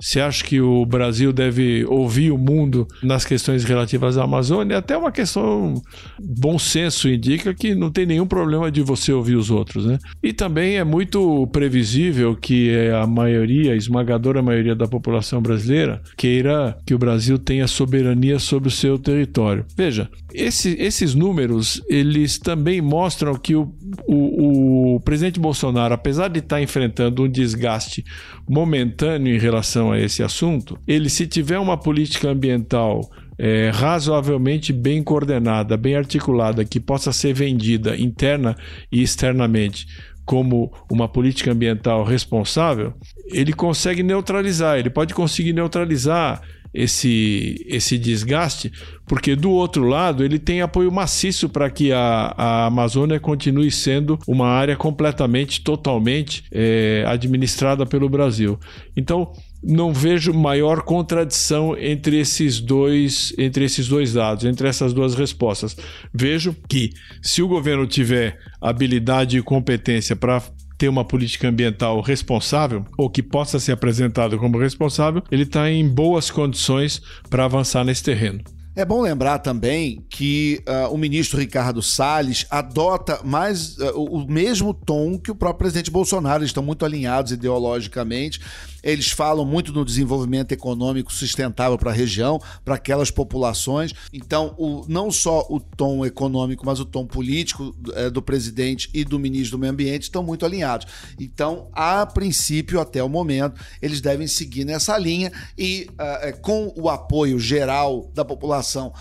se 0.00 0.20
acha 0.20 0.44
que 0.44 0.60
o 0.60 0.84
Brasil 0.84 1.32
deve 1.32 1.84
ouvir 1.86 2.30
o 2.30 2.38
mundo 2.38 2.86
nas 3.02 3.24
questões 3.24 3.64
relativas 3.64 4.18
à 4.18 4.24
Amazônia, 4.24 4.78
até 4.78 4.96
uma 4.96 5.12
questão 5.12 5.74
bom 6.20 6.58
senso 6.58 7.08
indica 7.08 7.54
que 7.54 7.74
não 7.74 7.90
tem 7.90 8.06
nenhum 8.06 8.26
problema 8.26 8.70
de 8.70 8.82
você 8.82 9.12
ouvir 9.12 9.36
os 9.36 9.50
outros, 9.50 9.86
né? 9.86 9.98
E 10.22 10.32
também 10.32 10.76
é 10.76 10.84
muito 10.84 11.46
previsível 11.48 12.36
que 12.36 12.70
a 12.90 13.06
maioria, 13.06 13.72
a 13.72 13.76
esmagadora 13.76 14.42
maioria 14.42 14.74
da 14.74 14.86
população 14.86 15.40
brasileira 15.40 16.02
queira 16.16 16.76
que 16.86 16.94
o 16.94 16.98
Brasil 16.98 17.38
tenha 17.38 17.66
soberania 17.66 18.38
sobre 18.38 18.68
o 18.68 18.72
seu 18.72 18.98
território. 18.98 19.64
Veja, 19.76 20.08
esse, 20.32 20.76
esses 20.78 21.14
números, 21.14 21.82
eles 21.88 22.38
também 22.38 22.80
mostram 22.80 23.34
que 23.34 23.54
o, 23.54 23.72
o, 24.06 24.96
o 24.96 25.00
presidente 25.00 25.38
Bolsonaro, 25.38 25.94
apesar 25.94 26.28
de 26.28 26.38
estar 26.38 26.60
enfrentando 26.60 27.24
um 27.24 27.28
desgaste 27.28 28.04
momentâneo 28.48 29.34
em 29.34 29.38
relação 29.38 29.81
a 29.90 29.98
esse 29.98 30.22
assunto, 30.22 30.78
ele, 30.86 31.08
se 31.08 31.26
tiver 31.26 31.58
uma 31.58 31.76
política 31.76 32.28
ambiental 32.28 33.00
é, 33.38 33.70
razoavelmente 33.70 34.72
bem 34.72 35.02
coordenada, 35.02 35.76
bem 35.76 35.96
articulada, 35.96 36.64
que 36.64 36.78
possa 36.78 37.10
ser 37.12 37.32
vendida 37.32 37.96
interna 37.96 38.54
e 38.90 39.02
externamente 39.02 39.86
como 40.24 40.72
uma 40.90 41.08
política 41.08 41.50
ambiental 41.50 42.04
responsável, 42.04 42.94
ele 43.32 43.52
consegue 43.52 44.02
neutralizar, 44.02 44.78
ele 44.78 44.90
pode 44.90 45.14
conseguir 45.14 45.52
neutralizar 45.52 46.40
esse, 46.72 47.62
esse 47.68 47.98
desgaste, 47.98 48.72
porque 49.06 49.36
do 49.36 49.50
outro 49.50 49.84
lado 49.84 50.24
ele 50.24 50.38
tem 50.38 50.62
apoio 50.62 50.90
maciço 50.90 51.48
para 51.48 51.68
que 51.68 51.92
a, 51.92 52.34
a 52.36 52.66
Amazônia 52.66 53.20
continue 53.20 53.70
sendo 53.70 54.18
uma 54.26 54.46
área 54.48 54.76
completamente, 54.76 55.60
totalmente 55.60 56.44
é, 56.50 57.04
administrada 57.06 57.84
pelo 57.84 58.08
Brasil. 58.08 58.58
Então, 58.96 59.32
não 59.62 59.92
vejo 59.92 60.34
maior 60.34 60.82
contradição 60.82 61.76
entre 61.78 62.18
esses 62.18 62.60
dois 62.60 63.32
entre 63.38 63.64
esses 63.64 63.86
dois 63.86 64.12
dados, 64.12 64.44
entre 64.44 64.68
essas 64.68 64.92
duas 64.92 65.14
respostas. 65.14 65.76
Vejo 66.12 66.54
que 66.68 66.90
se 67.22 67.42
o 67.42 67.48
governo 67.48 67.86
tiver 67.86 68.38
habilidade 68.60 69.38
e 69.38 69.42
competência 69.42 70.16
para 70.16 70.42
ter 70.76 70.88
uma 70.88 71.04
política 71.04 71.48
ambiental 71.48 72.00
responsável, 72.00 72.84
ou 72.98 73.08
que 73.08 73.22
possa 73.22 73.60
ser 73.60 73.70
apresentado 73.70 74.36
como 74.36 74.58
responsável, 74.58 75.22
ele 75.30 75.44
está 75.44 75.70
em 75.70 75.88
boas 75.88 76.28
condições 76.28 77.00
para 77.30 77.44
avançar 77.44 77.84
nesse 77.84 78.02
terreno. 78.02 78.40
É 78.74 78.86
bom 78.86 79.02
lembrar 79.02 79.38
também 79.40 80.02
que 80.08 80.64
uh, 80.66 80.94
o 80.94 80.96
ministro 80.96 81.38
Ricardo 81.38 81.82
Salles 81.82 82.46
adota 82.48 83.20
mais 83.22 83.76
uh, 83.76 84.00
o 84.00 84.26
mesmo 84.26 84.72
tom 84.72 85.18
que 85.18 85.30
o 85.30 85.34
próprio 85.34 85.58
presidente 85.58 85.90
Bolsonaro. 85.90 86.38
Eles 86.38 86.48
estão 86.48 86.62
muito 86.62 86.82
alinhados 86.82 87.32
ideologicamente. 87.32 88.40
Eles 88.82 89.10
falam 89.10 89.44
muito 89.44 89.72
no 89.72 89.84
desenvolvimento 89.84 90.52
econômico 90.52 91.12
sustentável 91.12 91.76
para 91.76 91.90
a 91.90 91.94
região, 91.94 92.40
para 92.64 92.76
aquelas 92.76 93.10
populações. 93.10 93.92
Então, 94.10 94.54
o, 94.58 94.84
não 94.88 95.10
só 95.10 95.46
o 95.50 95.60
tom 95.60 96.04
econômico, 96.04 96.64
mas 96.64 96.80
o 96.80 96.84
tom 96.84 97.06
político 97.06 97.76
é, 97.94 98.08
do 98.10 98.20
presidente 98.20 98.88
e 98.92 99.04
do 99.04 99.18
ministro 99.18 99.58
do 99.58 99.60
Meio 99.60 99.72
Ambiente 99.72 100.04
estão 100.04 100.22
muito 100.22 100.44
alinhados. 100.44 100.86
Então, 101.20 101.68
a 101.72 102.04
princípio, 102.06 102.80
até 102.80 103.04
o 103.04 103.08
momento, 103.08 103.60
eles 103.80 104.00
devem 104.00 104.26
seguir 104.26 104.64
nessa 104.64 104.96
linha 104.98 105.30
e 105.56 105.88
uh, 105.92 106.40
com 106.40 106.72
o 106.74 106.88
apoio 106.88 107.38
geral 107.38 108.10
da 108.14 108.24
população, 108.62 108.92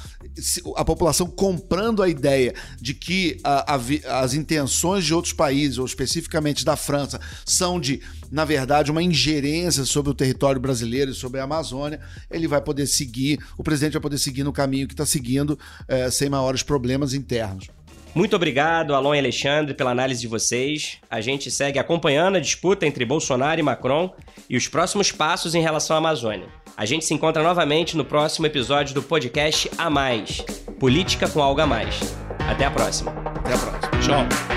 a 0.76 0.84
população 0.84 1.28
comprando 1.28 2.02
a 2.02 2.10
ideia 2.10 2.54
de 2.80 2.94
que 2.94 3.38
a, 3.44 3.76
a, 3.76 4.22
as 4.24 4.34
intenções 4.34 5.06
de 5.06 5.14
outros 5.14 5.34
países, 5.34 5.78
ou 5.78 5.86
especificamente 5.86 6.66
da 6.66 6.76
França, 6.76 7.20
são 7.46 7.80
de 7.80 8.02
na 8.32 8.46
verdade, 8.46 8.90
uma 8.90 9.04
ingerência 9.04 9.84
sobre 9.84 10.10
o 10.10 10.14
território 10.14 10.60
brasileiro 10.60 11.12
e 11.12 11.14
sobre 11.14 11.42
a 11.42 11.44
Amazônia, 11.44 12.00
ele 12.32 12.48
vai 12.48 12.62
poder 12.62 12.88
seguir, 12.88 13.38
o 13.58 13.64
presidente 13.64 13.92
vai 13.92 14.02
poder 14.02 14.18
seguir 14.18 14.46
no 14.46 14.54
caminho 14.54 14.88
que 14.88 14.94
está 14.94 15.06
seguindo, 15.06 15.60
é, 15.86 16.10
sem 16.10 16.30
maiores 16.30 16.64
problemas 16.64 17.14
internos. 17.14 17.68
Muito 18.16 18.34
obrigado, 18.34 18.96
Alon 18.96 19.16
e 19.16 19.20
Alexandre, 19.20 19.74
pela 19.74 19.92
análise 19.92 20.22
de 20.22 20.30
vocês. 20.30 20.98
A 21.10 21.20
gente 21.20 21.52
segue 21.52 21.78
acompanhando 21.78 22.38
a 22.38 22.40
disputa 22.40 22.86
entre 22.86 23.04
Bolsonaro 23.04 23.60
e 23.60 23.64
Macron 23.64 24.14
e 24.50 24.56
os 24.56 24.70
próximos 24.70 25.12
passos 25.12 25.54
em 25.54 25.62
relação 25.62 25.98
à 25.98 26.00
Amazônia. 26.00 26.48
A 26.82 26.86
gente 26.86 27.06
se 27.06 27.14
encontra 27.14 27.44
novamente 27.44 27.96
no 27.96 28.04
próximo 28.04 28.48
episódio 28.48 28.96
do 28.96 29.04
podcast 29.04 29.70
A 29.78 29.88
Mais 29.88 30.44
Política 30.80 31.30
com 31.30 31.40
Algo 31.40 31.62
a 31.62 31.68
Mais. 31.68 32.18
Até 32.50 32.66
a 32.66 32.72
próxima. 32.72 33.12
Até 33.12 33.54
a 33.54 33.58
próxima. 33.60 34.02
Tchau. 34.02 34.51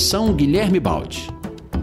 Edição 0.00 0.32
Guilherme 0.32 0.80
Baldi. 0.80 1.28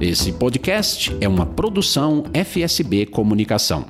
Esse 0.02 0.32
podcast 0.34 1.16
é 1.22 1.28
uma 1.28 1.46
produção 1.46 2.24
FSB 2.34 3.06
Comunicação. 3.06 3.86